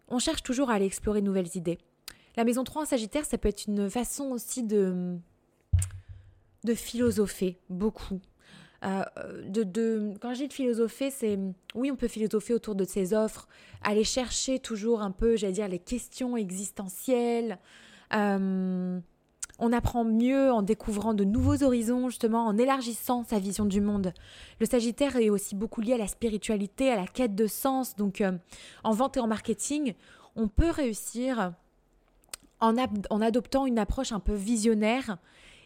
On 0.09 0.19
cherche 0.19 0.43
toujours 0.43 0.71
à 0.71 0.75
aller 0.75 0.87
explorer 0.87 1.21
de 1.21 1.27
nouvelles 1.27 1.57
idées. 1.57 1.79
La 2.37 2.45
maison 2.45 2.65
3 2.65 2.83
en 2.83 2.85
Sagittaire, 2.85 3.25
ça 3.25 3.39
peut 3.39 3.49
être 3.49 3.67
une 3.67 3.89
façon 3.89 4.25
aussi 4.33 4.65
de 4.65 5.19
de 6.65 6.75
philosopher 6.75 7.59
beaucoup. 7.69 8.21
Euh, 8.85 9.03
de, 9.49 9.63
de, 9.63 10.13
quand 10.21 10.35
je 10.35 10.41
dis 10.41 10.49
de 10.49 10.53
philosopher, 10.53 11.11
c'est 11.11 11.39
oui, 11.75 11.91
on 11.91 11.97
peut 11.97 12.09
philosopher 12.09 12.53
autour 12.53 12.75
de 12.75 12.85
ses 12.85 13.15
offres, 13.15 13.49
aller 13.83 14.05
chercher 14.05 14.59
toujours 14.59 15.01
un 15.01 15.11
peu, 15.11 15.37
j'allais 15.37 15.55
dire, 15.55 15.69
les 15.69 15.79
questions 15.79 16.37
existentielles. 16.37 17.59
Euh, 18.15 18.99
on 19.59 19.73
apprend 19.73 20.05
mieux 20.05 20.53
en 20.53 20.63
découvrant 20.63 21.15
de 21.15 21.25
nouveaux 21.25 21.63
horizons, 21.63 22.09
justement, 22.09 22.47
en 22.47 22.59
élargissant 22.59 23.25
sa 23.25 23.39
vision 23.39 23.65
du 23.65 23.81
monde. 23.81 24.13
Le 24.61 24.67
Sagittaire 24.67 25.17
est 25.17 25.31
aussi 25.31 25.55
beaucoup 25.55 25.81
lié 25.81 25.95
à 25.95 25.99
la 25.99 26.09
spiritualité, 26.09 26.91
à 26.91 26.97
la 26.97 27.07
quête 27.07 27.35
de 27.35 27.47
sens. 27.47 27.97
Donc, 27.97 28.21
euh, 28.21 28.33
en 28.83 28.93
vente 28.93 29.17
et 29.17 29.21
en 29.21 29.29
marketing, 29.29 29.95
on 30.37 30.49
peut 30.49 30.71
réussir 30.71 31.53
en, 32.61 32.75
en 32.77 33.21
adoptant 33.23 33.65
une 33.65 33.79
approche 33.79 34.13
un 34.13 34.21
peu 34.21 34.35
visionnaire 34.35 35.17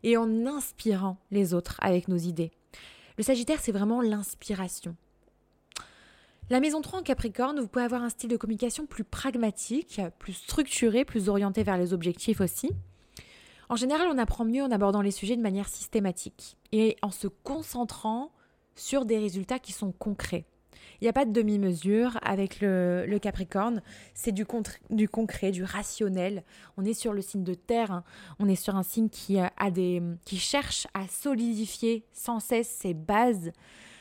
et 0.02 0.16
en 0.16 0.46
inspirant 0.46 1.18
les 1.30 1.54
autres 1.54 1.76
avec 1.80 2.08
nos 2.08 2.16
idées. 2.16 2.50
Le 3.16 3.24
Sagittaire, 3.24 3.60
c'est 3.60 3.72
vraiment 3.72 4.00
l'inspiration. 4.00 4.96
La 6.50 6.60
maison 6.60 6.80
3 6.80 7.00
en 7.00 7.02
Capricorne, 7.02 7.60
vous 7.60 7.68
pouvez 7.68 7.84
avoir 7.84 8.02
un 8.02 8.08
style 8.08 8.30
de 8.30 8.36
communication 8.36 8.86
plus 8.86 9.04
pragmatique, 9.04 10.00
plus 10.18 10.32
structuré, 10.32 11.04
plus 11.04 11.28
orienté 11.28 11.62
vers 11.62 11.76
les 11.76 11.92
objectifs 11.92 12.40
aussi. 12.40 12.70
En 13.68 13.76
général, 13.76 14.08
on 14.10 14.16
apprend 14.16 14.46
mieux 14.46 14.62
en 14.62 14.70
abordant 14.70 15.02
les 15.02 15.10
sujets 15.10 15.36
de 15.36 15.42
manière 15.42 15.68
systématique 15.68 16.56
et 16.72 16.96
en 17.02 17.10
se 17.10 17.28
concentrant 17.28 18.32
sur 18.76 19.04
des 19.04 19.18
résultats 19.18 19.58
qui 19.58 19.72
sont 19.72 19.92
concrets. 19.92 20.46
Il 21.00 21.04
n'y 21.04 21.08
a 21.08 21.12
pas 21.12 21.24
de 21.24 21.32
demi-mesure 21.32 22.18
avec 22.22 22.60
le, 22.60 23.18
Capricorne. 23.20 23.82
C'est 24.14 24.32
du, 24.32 24.44
concret, 24.46 25.50
du 25.52 25.62
rationnel. 25.62 26.42
On 26.76 26.84
est 26.84 26.94
sur 26.94 27.12
le 27.12 27.22
signe 27.22 27.44
de 27.44 27.54
terre. 27.54 27.92
Hein. 27.92 28.04
On 28.38 28.48
est 28.48 28.56
sur 28.56 28.74
un 28.76 28.82
signe 28.82 29.08
qui, 29.08 29.38
a 29.38 29.70
des, 29.70 30.02
qui 30.24 30.38
cherche 30.38 30.88
à 30.94 31.06
solidifier 31.06 32.04
sans 32.12 32.40
cesse 32.40 32.68
ses 32.68 32.94
bases. 32.94 33.52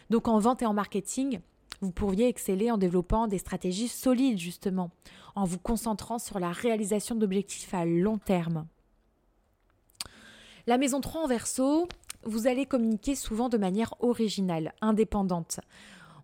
Donc 0.10 0.28
en 0.28 0.40
vente 0.40 0.62
et 0.62 0.66
en 0.66 0.74
marketing, 0.74 1.40
vous 1.82 1.92
pourriez 1.92 2.28
exceller 2.28 2.72
en 2.72 2.78
développant 2.78 3.28
des 3.28 3.38
stratégies 3.38 3.88
solides 3.88 4.40
justement, 4.40 4.90
en 5.36 5.44
vous 5.46 5.60
concentrant 5.60 6.18
sur 6.18 6.40
la 6.40 6.52
réalisation 6.52 7.16
d'objectifs 7.16 7.74
à 7.74 7.86
long 7.86 8.18
terme. 8.18 8.66
La 10.66 10.78
maison 10.78 11.00
3 11.00 11.22
en 11.22 11.28
verso, 11.28 11.88
vous 12.24 12.48
allez 12.48 12.66
communiquer 12.66 13.16
souvent 13.16 13.48
de 13.48 13.58
manière 13.58 13.94
originale, 14.00 14.74
indépendante. 14.82 15.60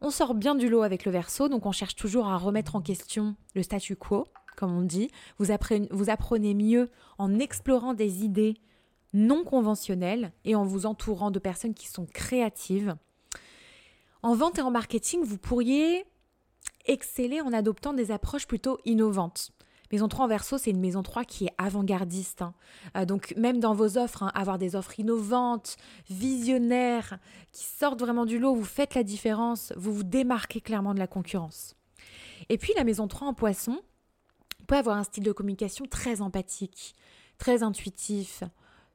On 0.06 0.10
sort 0.10 0.36
bien 0.36 0.54
du 0.54 0.68
lot 0.68 0.82
avec 0.82 1.06
le 1.06 1.14
verso, 1.14 1.48
donc 1.48 1.66
on 1.66 1.72
cherche 1.72 1.96
toujours 1.96 2.28
à 2.28 2.38
remettre 2.38 2.76
en 2.76 2.82
question 2.82 3.38
le 3.56 3.64
statu 3.64 3.96
quo, 3.96 4.28
comme 4.58 4.78
on 4.78 4.82
dit. 4.82 5.10
Vous 5.40 5.52
apprenez, 5.52 6.54
mieux 6.54 6.92
en 7.18 7.40
explorant 7.40 7.94
des 7.94 8.26
idées 8.26 8.56
non 9.14 9.46
conventionnelles 9.46 10.34
et 10.44 10.56
en 10.56 10.66
vous 10.66 10.86
entourant 10.86 11.32
de 11.32 11.40
personnes 11.40 11.74
qui 11.74 11.88
sont 11.88 12.06
créatives. 12.06 12.98
En 14.24 14.36
vente 14.36 14.60
et 14.60 14.62
en 14.62 14.72
marketing, 14.72 15.24
vous 15.24 15.38
pourriez 15.38 16.04
exceller 16.86 17.40
en 17.40 17.54
adoptant 17.54 17.94
des 17.94 18.12
approches 18.12 18.46
plutôt 18.46 18.80
innovantes. 18.84 19.54
Maison 19.94 20.08
3 20.08 20.26
en 20.26 20.28
verso, 20.28 20.58
c'est 20.58 20.72
une 20.72 20.80
maison 20.80 21.04
3 21.04 21.24
qui 21.24 21.46
est 21.46 21.54
avant-gardiste. 21.60 22.42
Hein. 22.42 22.56
Euh, 22.98 23.06
donc 23.06 23.36
même 23.38 23.60
dans 23.60 23.76
vos 23.76 24.00
offres, 24.00 24.24
hein, 24.24 24.32
avoir 24.34 24.58
des 24.58 24.76
offres 24.76 25.00
innovantes, 25.00 25.78
visionnaires, 26.10 27.20
qui 27.52 27.66
sortent 27.66 28.00
vraiment 28.00 28.26
du 28.26 28.40
lot, 28.40 28.56
vous 28.56 28.66
faites 28.66 28.96
la 28.96 29.04
différence, 29.04 29.72
vous 29.78 29.94
vous 29.94 30.04
démarquez 30.04 30.62
clairement 30.62 30.96
de 30.96 31.00
la 31.00 31.06
concurrence. 31.06 31.76
Et 32.50 32.58
puis 32.58 32.74
la 32.76 32.84
maison 32.86 33.08
3 33.08 33.28
en 33.28 33.34
poisson 33.36 33.82
peut 34.66 34.78
avoir 34.78 34.98
un 34.98 35.04
style 35.04 35.26
de 35.26 35.32
communication 35.32 35.86
très 35.86 36.22
empathique, 36.22 36.96
très 37.38 37.62
intuitif, 37.62 38.44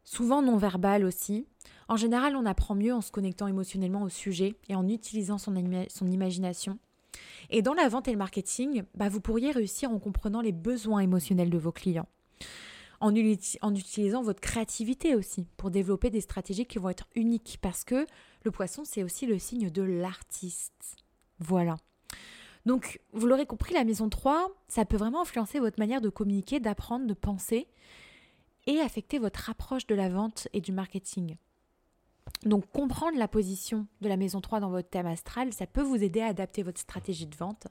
souvent 0.03 0.43
non 0.43 0.57
verbal 0.57 1.05
aussi. 1.05 1.47
En 1.87 1.97
général, 1.97 2.35
on 2.35 2.45
apprend 2.45 2.75
mieux 2.75 2.93
en 2.93 3.03
se 3.03 3.13
connectant 3.13 3.47
émotionnellement 3.47 4.03
au 4.03 4.09
sujet 4.09 4.57
et 4.69 4.75
en 4.75 4.89
utilisant 4.89 5.39
son, 5.39 5.55
son 5.91 6.11
imagination. 6.11 6.77
Et 7.50 7.62
dans 7.62 7.74
la 7.74 7.88
vente 7.88 8.09
et 8.09 8.12
le 8.12 8.18
marketing, 8.18 8.83
bah, 8.94 9.09
vous 9.09 9.20
pourriez 9.20 9.50
réussir 9.50 9.90
en 9.90 9.98
comprenant 9.98 10.40
les 10.40 10.52
besoins 10.52 11.00
émotionnels 11.00 11.50
de 11.50 11.59
vos 11.59 11.72
clients. 11.72 12.09
En, 13.00 13.12
en, 13.12 13.74
utilisant 13.74 14.22
votre 14.22 14.40
créativité 14.40 15.14
aussi 15.14 15.46
pour 15.57 15.70
développer 15.70 16.11
des 16.11 16.20
stratégies 16.20 16.66
qui 16.66 16.78
vont 16.78 16.88
être 16.88 17.07
uniques 17.14 17.59
parce 17.62 17.85
que 17.85 18.07
le 18.44 18.50
poisson, 18.50 18.83
c'est 18.85 19.04
aussi 19.04 19.26
le 19.26 19.38
signe 19.38 19.70
de 19.70 19.83
l'artiste. 19.83 20.96
Voilà. 21.38 21.76
Donc, 22.66 23.00
vous 23.12 23.26
l'aurez 23.26 23.46
compris, 23.46 23.72
la 23.72 23.85
maison 23.85 24.09
3, 24.09 24.50
ça 24.66 24.85
peut 24.85 24.96
vraiment 24.96 25.22
influencer 25.22 25.61
votre 25.61 25.78
manière 25.78 26.00
de 26.00 26.09
communiquer, 26.09 26.61
d'apprendre, 26.61 27.07
de 27.07 27.14
penser 27.14 27.68
et 28.66 28.81
affecter 28.81 29.18
votre 29.18 29.48
approche 29.48 29.87
de 29.87 29.94
la 29.94 30.09
vente 30.09 30.48
et 30.52 30.61
du 30.61 30.72
marketing. 30.72 31.37
Donc 32.44 32.70
comprendre 32.70 33.18
la 33.18 33.29
position 33.29 33.87
de 34.01 34.09
la 34.09 34.16
maison 34.16 34.40
3 34.40 34.61
dans 34.61 34.70
votre 34.70 34.88
thème 34.88 35.07
astral, 35.07 35.53
ça 35.53 35.66
peut 35.66 35.83
vous 35.83 36.03
aider 36.03 36.20
à 36.20 36.27
adapter 36.27 36.62
votre 36.62 36.81
stratégie 36.81 37.27
de 37.27 37.37
vente 37.37 37.66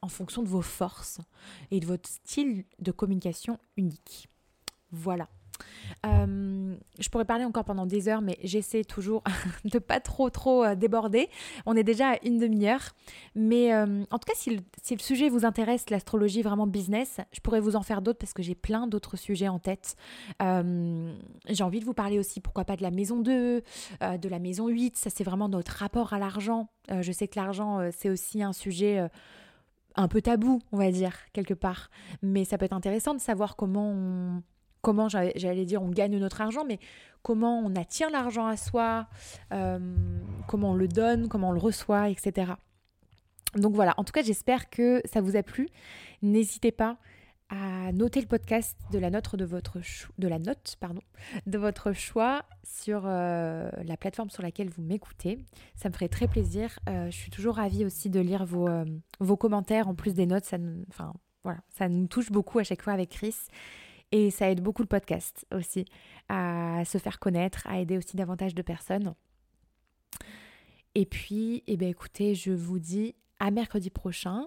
en 0.00 0.08
fonction 0.08 0.42
de 0.42 0.48
vos 0.48 0.62
forces 0.62 1.18
et 1.70 1.80
de 1.80 1.86
votre 1.86 2.08
style 2.08 2.64
de 2.78 2.90
communication 2.90 3.58
unique. 3.76 4.28
Voilà. 4.90 5.28
Euh, 6.06 6.76
je 6.98 7.08
pourrais 7.08 7.24
parler 7.24 7.44
encore 7.44 7.64
pendant 7.64 7.86
des 7.86 8.08
heures, 8.08 8.20
mais 8.20 8.38
j'essaie 8.42 8.84
toujours 8.84 9.22
de 9.64 9.78
pas 9.78 10.00
trop 10.00 10.30
trop 10.30 10.64
euh, 10.64 10.74
déborder. 10.74 11.28
On 11.66 11.76
est 11.76 11.82
déjà 11.84 12.10
à 12.10 12.16
une 12.24 12.38
demi-heure, 12.38 12.94
mais 13.34 13.74
euh, 13.74 14.04
en 14.10 14.18
tout 14.18 14.26
cas, 14.26 14.34
si 14.36 14.56
le, 14.56 14.98
sujet 14.98 15.28
vous 15.28 15.44
intéresse, 15.44 15.90
l'astrologie 15.90 16.42
vraiment 16.42 16.66
business, 16.66 17.18
je 17.32 17.40
pourrais 17.40 17.60
vous 17.60 17.76
en 17.76 17.82
faire 17.82 18.02
d'autres 18.02 18.18
parce 18.18 18.32
que 18.32 18.42
j'ai 18.42 18.54
plein 18.54 18.86
d'autres 18.86 19.16
sujets 19.16 19.48
en 19.48 19.58
tête. 19.58 19.96
j'ai 20.40 21.64
envie 21.64 21.80
de 21.80 21.84
vous 21.84 21.94
parler 21.94 22.18
aussi, 22.18 22.40
pourquoi 22.40 22.64
pas 22.64 22.76
de 22.76 22.82
la 22.82 22.90
maison 22.90 23.20
2, 23.20 23.62
de 24.00 24.28
la 24.28 24.38
maison 24.38 24.68
8. 24.68 24.96
Ça, 24.96 25.10
c'est 25.10 25.24
vraiment 25.24 25.48
notre 25.48 25.72
rapport 25.72 26.12
à 26.12 26.18
l'argent. 26.18 26.68
je 27.00 27.12
sais 27.12 27.28
que 27.28 27.38
l'argent, 27.38 27.80
c'est 27.92 28.10
aussi 28.10 28.42
un 28.42 28.52
sujet 28.52 29.08
un 29.94 30.08
peu 30.08 30.22
tabou, 30.22 30.60
on 30.72 30.78
va 30.78 30.90
dire, 30.90 31.14
quelque 31.32 31.54
part. 31.54 31.90
Mais 32.22 32.44
ça 32.44 32.58
peut 32.58 32.64
être 32.64 32.72
intéressant 32.72 33.14
de 33.14 33.20
savoir 33.20 33.56
comment 33.56 33.90
on 33.90 34.42
comment 34.88 35.10
j'allais 35.10 35.66
dire 35.66 35.82
on 35.82 35.90
gagne 35.90 36.16
notre 36.16 36.40
argent, 36.40 36.64
mais 36.66 36.78
comment 37.20 37.58
on 37.58 37.76
attire 37.76 38.08
l'argent 38.08 38.46
à 38.46 38.56
soi, 38.56 39.06
euh, 39.52 39.78
comment 40.46 40.70
on 40.70 40.74
le 40.74 40.88
donne, 40.88 41.28
comment 41.28 41.50
on 41.50 41.52
le 41.52 41.58
reçoit, 41.58 42.08
etc. 42.08 42.52
Donc 43.54 43.74
voilà, 43.74 43.92
en 43.98 44.04
tout 44.04 44.12
cas 44.12 44.22
j'espère 44.22 44.70
que 44.70 45.02
ça 45.04 45.20
vous 45.20 45.36
a 45.36 45.42
plu. 45.42 45.68
N'hésitez 46.22 46.72
pas 46.72 46.96
à 47.50 47.92
noter 47.92 48.22
le 48.22 48.26
podcast 48.26 48.78
de 48.90 48.98
la 48.98 49.10
note 49.10 49.36
de 49.36 49.44
votre, 49.44 49.76
de 50.16 50.28
de 51.46 51.58
votre 51.58 51.92
choix 51.92 52.46
sur 52.64 53.02
euh, 53.04 53.70
la 53.84 53.98
plateforme 53.98 54.30
sur 54.30 54.42
laquelle 54.42 54.70
vous 54.70 54.80
m'écoutez. 54.82 55.44
Ça 55.76 55.90
me 55.90 55.92
ferait 55.92 56.08
très 56.08 56.28
plaisir. 56.28 56.78
Euh, 56.88 57.10
je 57.10 57.16
suis 57.16 57.30
toujours 57.30 57.56
ravie 57.56 57.84
aussi 57.84 58.08
de 58.08 58.20
lire 58.20 58.46
vos, 58.46 59.36
commentaires 59.36 59.86
en 59.86 59.94
plus 59.94 60.14
des 60.14 60.24
notes. 60.24 60.46
Ça 60.46 60.56
nous 60.58 62.06
touche 62.06 62.32
beaucoup 62.32 62.58
à 62.58 62.64
chaque 62.64 62.80
fois 62.80 62.94
avec 62.94 63.10
Chris. 63.10 63.34
Et 64.12 64.30
ça 64.30 64.50
aide 64.50 64.62
beaucoup 64.62 64.82
le 64.82 64.88
podcast 64.88 65.46
aussi 65.52 65.84
à 66.28 66.82
se 66.86 66.98
faire 66.98 67.18
connaître, 67.18 67.66
à 67.66 67.78
aider 67.78 67.98
aussi 67.98 68.16
davantage 68.16 68.54
de 68.54 68.62
personnes. 68.62 69.14
Et 70.94 71.06
puis, 71.06 71.62
eh 71.66 71.76
bien, 71.76 71.88
écoutez, 71.88 72.34
je 72.34 72.50
vous 72.50 72.78
dis 72.78 73.14
à 73.40 73.50
mercredi 73.50 73.90
prochain. 73.90 74.46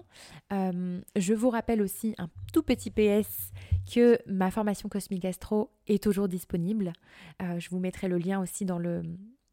Euh, 0.52 1.00
je 1.16 1.34
vous 1.34 1.50
rappelle 1.50 1.80
aussi 1.80 2.14
un 2.18 2.28
tout 2.52 2.62
petit 2.62 2.90
PS 2.90 3.52
que 3.92 4.18
ma 4.26 4.50
formation 4.50 4.88
Cosmic 4.88 5.24
Astro 5.24 5.70
est 5.86 6.02
toujours 6.02 6.28
disponible. 6.28 6.92
Euh, 7.40 7.58
je 7.58 7.70
vous 7.70 7.78
mettrai 7.78 8.08
le 8.08 8.18
lien 8.18 8.40
aussi 8.40 8.64
dans 8.64 8.78
le, 8.78 9.02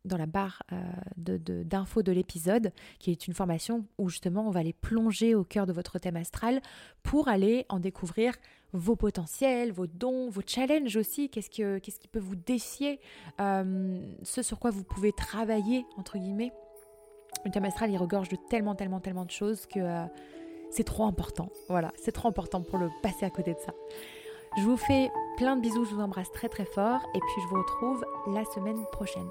dans 0.06 0.17
la 0.17 0.26
barre 0.26 0.63
euh, 0.74 1.38
d'infos 1.63 2.04
de, 2.04 2.12
l'épisode, 2.12 2.74
qui 3.00 3.12
est 3.12 3.28
une 3.28 3.34
formation 3.34 3.86
où 3.98 4.10
justement 4.10 4.48
on 4.48 4.52
va 4.52 4.60
aller 4.60 4.74
plonger 4.74 5.36
au 5.36 5.43
cœur 5.43 5.65
de 5.65 5.74
votre 5.74 6.00
thème 6.00 6.17
astral 6.17 6.62
pour 7.04 7.28
aller 7.28 7.65
en 7.69 7.80
découvrir 7.80 8.34
vos 8.74 8.96
potentiels, 8.96 9.72
vos 9.72 9.88
dons, 9.88 10.30
vos 10.30 10.42
challenges 10.46 10.96
aussi, 10.96 11.30
qu'est-ce, 11.30 11.50
que, 11.50 11.80
qu'est-ce 11.80 12.00
qui 12.00 12.08
peut 12.08 12.20
vous 12.20 12.36
défier, 12.36 13.00
euh, 13.40 14.00
ce 14.24 14.42
sur 14.42 14.60
quoi 14.60 14.72
vous 14.72 14.84
pouvez 14.84 15.12
travailler, 15.12 15.86
entre 15.98 16.18
guillemets. 16.18 16.52
Le 17.46 17.52
thème 17.52 17.66
astral, 17.66 17.92
il 17.92 17.98
regorge 17.98 18.30
de 18.30 18.38
tellement, 18.50 18.76
tellement, 18.76 19.00
tellement 19.00 19.26
de 19.26 19.32
choses 19.32 19.66
que 19.66 19.80
euh, 19.80 20.06
c'est 20.72 20.84
trop 20.84 21.06
important. 21.06 21.50
Voilà, 21.68 21.92
c'est 21.98 22.12
trop 22.12 22.28
important 22.28 22.62
pour 22.62 22.78
le 22.78 22.90
passer 23.02 23.26
à 23.26 23.30
côté 23.30 23.54
de 23.54 23.60
ça. 23.60 23.74
Je 24.58 24.64
vous 24.64 24.78
fais 24.78 25.12
plein 25.38 25.56
de 25.56 25.62
bisous, 25.62 25.86
je 25.86 25.96
vous 25.96 26.02
embrasse 26.02 26.32
très 26.32 26.50
très 26.50 26.66
fort 26.66 27.02
et 27.14 27.20
puis 27.20 27.42
je 27.44 27.48
vous 27.48 27.62
retrouve 27.62 28.04
la 28.28 28.44
semaine 28.46 28.84
prochaine. 28.92 29.30